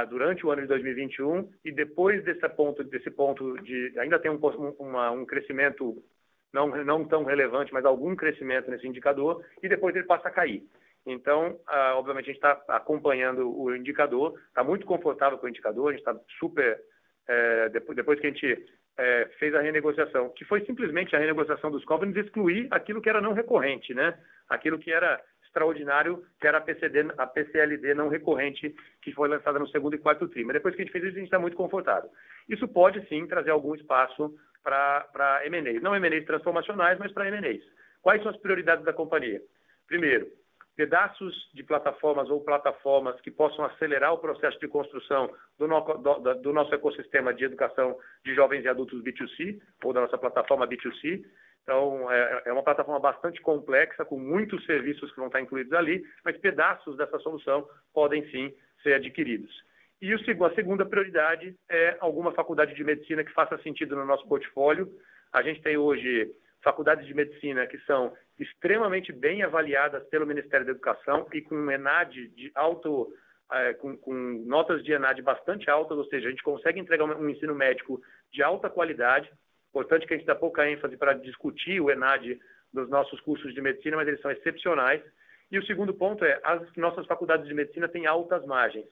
[0.10, 4.40] durante o ano de 2021 e depois desse ponto, desse ponto de ainda tem um,
[4.80, 6.04] uma, um crescimento
[6.52, 10.64] não, não tão relevante, mas algum crescimento nesse indicador e depois ele passa a cair.
[11.06, 15.90] Então, ah, obviamente, a gente está acompanhando o indicador, está muito confortável com o indicador,
[15.90, 16.82] a gente está super.
[17.28, 18.66] É, depois, depois que a gente
[18.98, 23.22] é, fez a renegociação, que foi simplesmente a renegociação dos covenants excluir aquilo que era
[23.22, 24.18] não recorrente, né?
[24.50, 25.22] Aquilo que era
[25.56, 30.00] extraordinário, que era a, PCD, a PCLD não recorrente, que foi lançada no segundo e
[30.00, 30.44] quarto tri.
[30.44, 32.10] Mas depois que a gente fez isso, a gente está muito confortável.
[32.50, 35.82] Isso pode, sim, trazer algum espaço para M&As.
[35.82, 37.64] Não M&As transformacionais, mas para M&As.
[38.02, 39.42] Quais são as prioridades da companhia?
[39.88, 40.28] Primeiro,
[40.76, 46.34] pedaços de plataformas ou plataformas que possam acelerar o processo de construção do, no, do,
[46.36, 51.24] do, nosso ecossistema de educação de jovens e adultos B2C, ou da nossa plataforma B2C.
[51.66, 56.06] Então, é, é, uma plataforma bastante complexa, com muitos serviços que vão estar incluídos ali,
[56.24, 58.54] mas pedaços dessa solução podem sim
[58.84, 59.52] ser adquiridos.
[60.00, 64.88] E a segunda prioridade é alguma faculdade de medicina que faça sentido no nosso portfólio.
[65.34, 66.32] A gente tem hoje
[66.64, 72.28] faculdades de medicina que são extremamente bem avaliadas pelo Ministério da Educação e com ENAD
[72.28, 73.12] de alto,
[73.52, 74.14] é, com, com,
[74.46, 78.00] notas de ENAD bastante altas, ou seja, a gente consegue entregar um ensino médico
[78.32, 79.32] de alta qualidade,
[79.76, 82.40] Importante que a gente dá pouca ênfase para discutir o ENAD
[82.72, 85.04] dos nossos cursos de medicina, mas eles são excepcionais.
[85.52, 88.86] E o segundo ponto é, as nossas faculdades de medicina têm altas margens.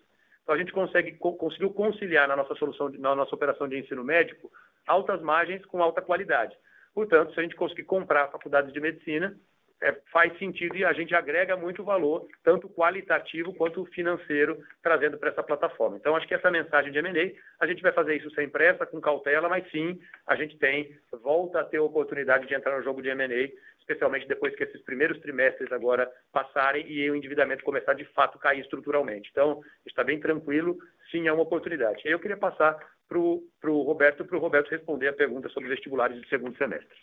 [0.43, 4.51] Então, a gente consegue, conseguiu conciliar na nossa solução, na nossa operação de ensino médico,
[4.85, 6.53] altas margens com alta qualidade.
[6.93, 9.39] Portanto, se a gente conseguir comprar faculdades de medicina,
[9.83, 15.29] é, faz sentido e a gente agrega muito valor, tanto qualitativo quanto financeiro, trazendo para
[15.29, 15.97] essa plataforma.
[15.97, 19.01] Então, acho que essa mensagem de M&A, a gente vai fazer isso sem pressa, com
[19.01, 23.01] cautela, mas sim, a gente tem, volta a ter a oportunidade de entrar no jogo
[23.01, 28.05] de M&A, especialmente depois que esses primeiros trimestres agora passarem e o endividamento começar de
[28.05, 29.29] fato a cair estruturalmente.
[29.31, 30.77] Então, está bem tranquilo,
[31.11, 32.01] sim, é uma oportunidade.
[32.05, 32.77] Eu queria passar
[33.09, 36.97] para o Roberto, para o Roberto responder a pergunta sobre vestibulares de segundo semestre.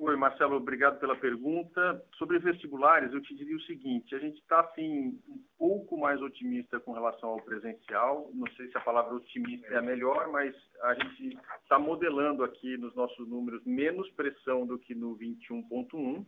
[0.00, 2.00] Oi, Marcelo, obrigado pela pergunta.
[2.16, 6.78] Sobre vestibulares, eu te diria o seguinte: a gente está, assim, um pouco mais otimista
[6.78, 8.30] com relação ao presencial.
[8.32, 12.76] Não sei se a palavra otimista é a melhor, mas a gente está modelando aqui
[12.76, 16.24] nos nossos números menos pressão do que no 21.1.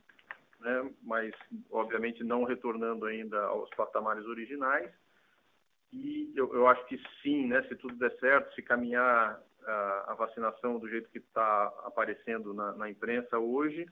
[0.58, 0.90] né?
[1.02, 1.32] mas
[1.70, 4.90] obviamente não retornando ainda aos patamares originais.
[5.92, 7.62] E eu, eu acho que sim, né?
[7.68, 9.40] se tudo der certo, se caminhar
[9.70, 13.86] a, vacinação do jeito que está aparecendo na, na, imprensa hoje,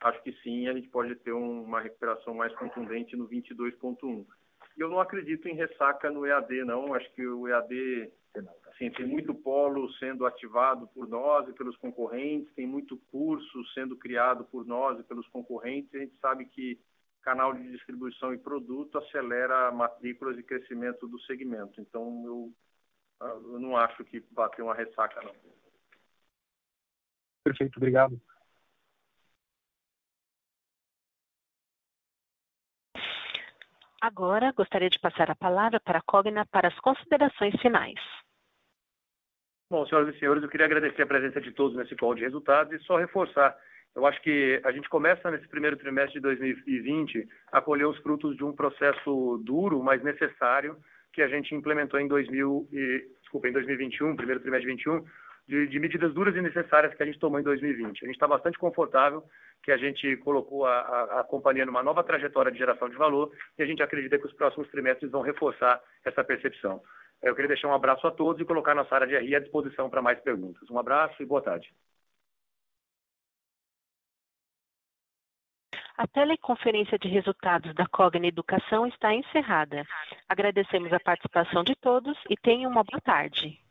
[0.00, 4.26] acho que sim, a gente pode ter um, uma recuperação mais contundente no 22.1.
[4.76, 6.94] E eu não acredito em ressaca no EAD, não.
[6.94, 8.10] Acho que o EAD
[8.68, 13.96] assim, tem muito polo sendo ativado por nós e pelos concorrentes, tem muito curso sendo
[13.96, 15.94] criado por nós e pelos concorrentes.
[15.94, 16.78] A gente sabe que
[17.24, 21.80] canal de distribuição e produto acelera matrículas e crescimento do segmento.
[21.80, 22.52] Então, eu,
[23.28, 25.34] eu não acho que vai ter uma ressaca, não.
[27.44, 28.20] Perfeito, obrigado.
[34.00, 37.98] Agora, gostaria de passar a palavra para a Cogna para as considerações finais.
[39.70, 42.72] Bom, senhoras e senhores, eu queria agradecer a presença de todos nesse call de resultados
[42.72, 43.56] e só reforçar.
[43.94, 48.36] Eu acho que a gente começa nesse primeiro trimestre de 2020 a colher os frutos
[48.36, 50.76] de um processo duro, mas necessário,
[51.14, 55.68] que a gente implementou em 2000 e, desculpa, em 2021, primeiro trimestre de 2021, de,
[55.68, 58.02] de, medidas duras e necessárias que a gente tomou em 2020.
[58.02, 59.22] A gente está bastante confortável
[59.62, 63.30] que a gente colocou a, a, a, companhia numa nova trajetória de geração de valor
[63.58, 66.82] e a gente acredita que os próximos trimestres vão reforçar essa percepção.
[67.22, 69.88] Eu queria deixar um abraço a todos e colocar nossa área de RI à disposição
[69.88, 70.68] para mais perguntas.
[70.70, 71.72] Um abraço e boa tarde.
[75.96, 79.86] A teleconferência de resultados da Cogna Educação está encerrada.
[80.28, 83.63] Agradecemos a participação de todos e tenham uma boa tarde.